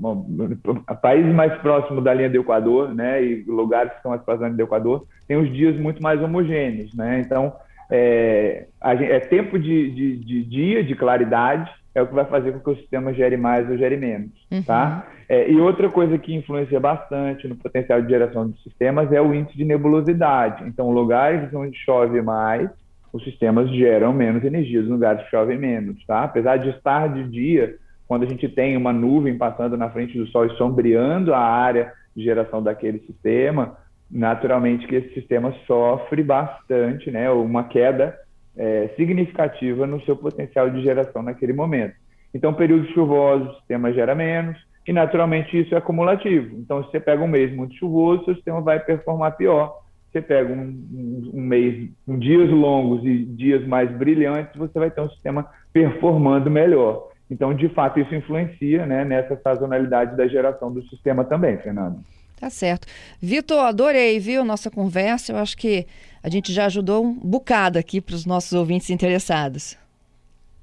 países 1.00 1.32
mais 1.32 1.54
próximos 1.60 2.02
da 2.02 2.12
linha 2.12 2.30
do 2.30 2.40
Equador, 2.40 2.92
né? 2.92 3.22
E 3.22 3.44
lugares 3.44 3.90
que 3.92 3.98
estão 3.98 4.10
mais 4.10 4.22
próximos 4.22 4.40
da 4.42 4.48
linha 4.48 4.56
do 4.56 4.68
Equador 4.68 5.06
têm 5.28 5.36
os 5.36 5.52
dias 5.52 5.76
muito 5.76 6.02
mais 6.02 6.20
homogêneos, 6.20 6.92
né? 6.92 7.20
Então 7.24 7.52
é, 7.94 8.66
é 8.80 9.20
tempo 9.20 9.58
de, 9.58 9.90
de, 9.90 10.16
de, 10.16 10.44
dia, 10.44 10.82
de 10.82 10.94
claridade, 10.94 11.70
é 11.94 12.00
o 12.00 12.06
que 12.06 12.14
vai 12.14 12.24
fazer 12.24 12.52
com 12.52 12.60
que 12.60 12.70
o 12.70 12.80
sistema 12.80 13.12
gere 13.12 13.36
mais 13.36 13.68
ou 13.68 13.76
gere 13.76 13.98
menos, 13.98 14.30
uhum. 14.50 14.62
tá? 14.62 15.06
É, 15.28 15.50
e 15.50 15.60
outra 15.60 15.90
coisa 15.90 16.16
que 16.16 16.34
influencia 16.34 16.80
bastante 16.80 17.46
no 17.46 17.54
potencial 17.54 18.00
de 18.00 18.08
geração 18.08 18.48
dos 18.48 18.62
sistemas 18.62 19.12
é 19.12 19.20
o 19.20 19.34
índice 19.34 19.56
de 19.58 19.64
nebulosidade. 19.64 20.64
Então, 20.66 20.90
lugares 20.90 21.52
onde 21.54 21.76
chove 21.76 22.22
mais, 22.22 22.70
os 23.12 23.22
sistemas 23.24 23.68
geram 23.70 24.12
menos 24.12 24.42
energia, 24.42 24.80
os 24.80 24.88
lugares 24.88 25.22
que 25.24 25.30
chovem 25.30 25.58
menos, 25.58 26.02
tá? 26.06 26.24
Apesar 26.24 26.56
de 26.56 26.70
estar 26.70 27.12
de 27.12 27.24
dia, 27.28 27.76
quando 28.08 28.22
a 28.22 28.26
gente 28.26 28.48
tem 28.48 28.74
uma 28.74 28.92
nuvem 28.92 29.36
passando 29.36 29.76
na 29.76 29.90
frente 29.90 30.16
do 30.16 30.26
sol 30.28 30.46
e 30.46 30.56
sombreando 30.56 31.34
a 31.34 31.40
área 31.40 31.92
de 32.16 32.24
geração 32.24 32.62
daquele 32.62 33.00
sistema, 33.00 33.76
naturalmente 34.12 34.86
que 34.86 34.96
esse 34.96 35.14
sistema 35.14 35.54
sofre 35.66 36.22
bastante, 36.22 37.10
né, 37.10 37.30
uma 37.30 37.64
queda 37.64 38.16
é, 38.56 38.88
significativa 38.96 39.86
no 39.86 40.02
seu 40.04 40.14
potencial 40.16 40.68
de 40.68 40.82
geração 40.82 41.22
naquele 41.22 41.54
momento. 41.54 41.94
Então, 42.34 42.52
períodos 42.52 42.90
chuvosos, 42.90 43.48
o 43.48 43.56
sistema 43.56 43.92
gera 43.92 44.14
menos, 44.14 44.58
e 44.86 44.92
naturalmente 44.92 45.58
isso 45.58 45.74
é 45.74 45.78
acumulativo. 45.78 46.56
Então, 46.58 46.84
se 46.84 46.90
você 46.90 47.00
pega 47.00 47.22
um 47.22 47.28
mês 47.28 47.54
muito 47.54 47.74
chuvoso, 47.76 48.24
seu 48.24 48.34
sistema 48.34 48.60
vai 48.60 48.80
performar 48.80 49.36
pior. 49.36 49.80
Você 50.10 50.20
pega 50.20 50.52
um, 50.52 50.60
um, 50.60 51.30
um 51.34 51.40
mês 51.40 51.88
com 52.04 52.18
dias 52.18 52.50
longos 52.50 53.04
e 53.04 53.24
dias 53.24 53.66
mais 53.66 53.90
brilhantes, 53.90 54.54
você 54.56 54.78
vai 54.78 54.90
ter 54.90 55.00
um 55.00 55.08
sistema 55.08 55.46
performando 55.72 56.50
melhor. 56.50 57.08
Então, 57.30 57.54
de 57.54 57.68
fato, 57.70 57.98
isso 57.98 58.14
influencia 58.14 58.84
né, 58.84 59.04
nessa 59.04 59.36
sazonalidade 59.36 60.16
da 60.16 60.26
geração 60.26 60.70
do 60.70 60.82
sistema 60.88 61.24
também, 61.24 61.56
Fernando. 61.58 62.00
Tá 62.42 62.50
certo. 62.50 62.88
Vitor, 63.20 63.60
adorei, 63.60 64.18
viu, 64.18 64.44
nossa 64.44 64.68
conversa. 64.68 65.32
Eu 65.32 65.36
acho 65.36 65.56
que 65.56 65.86
a 66.20 66.28
gente 66.28 66.52
já 66.52 66.66
ajudou 66.66 67.04
um 67.04 67.14
bocado 67.14 67.78
aqui 67.78 68.00
para 68.00 68.16
os 68.16 68.26
nossos 68.26 68.52
ouvintes 68.52 68.90
interessados. 68.90 69.78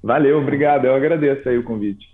Valeu, 0.02 0.42
obrigado. 0.42 0.84
Eu 0.84 0.94
agradeço 0.94 1.48
aí 1.48 1.56
o 1.56 1.64
convite. 1.64 2.06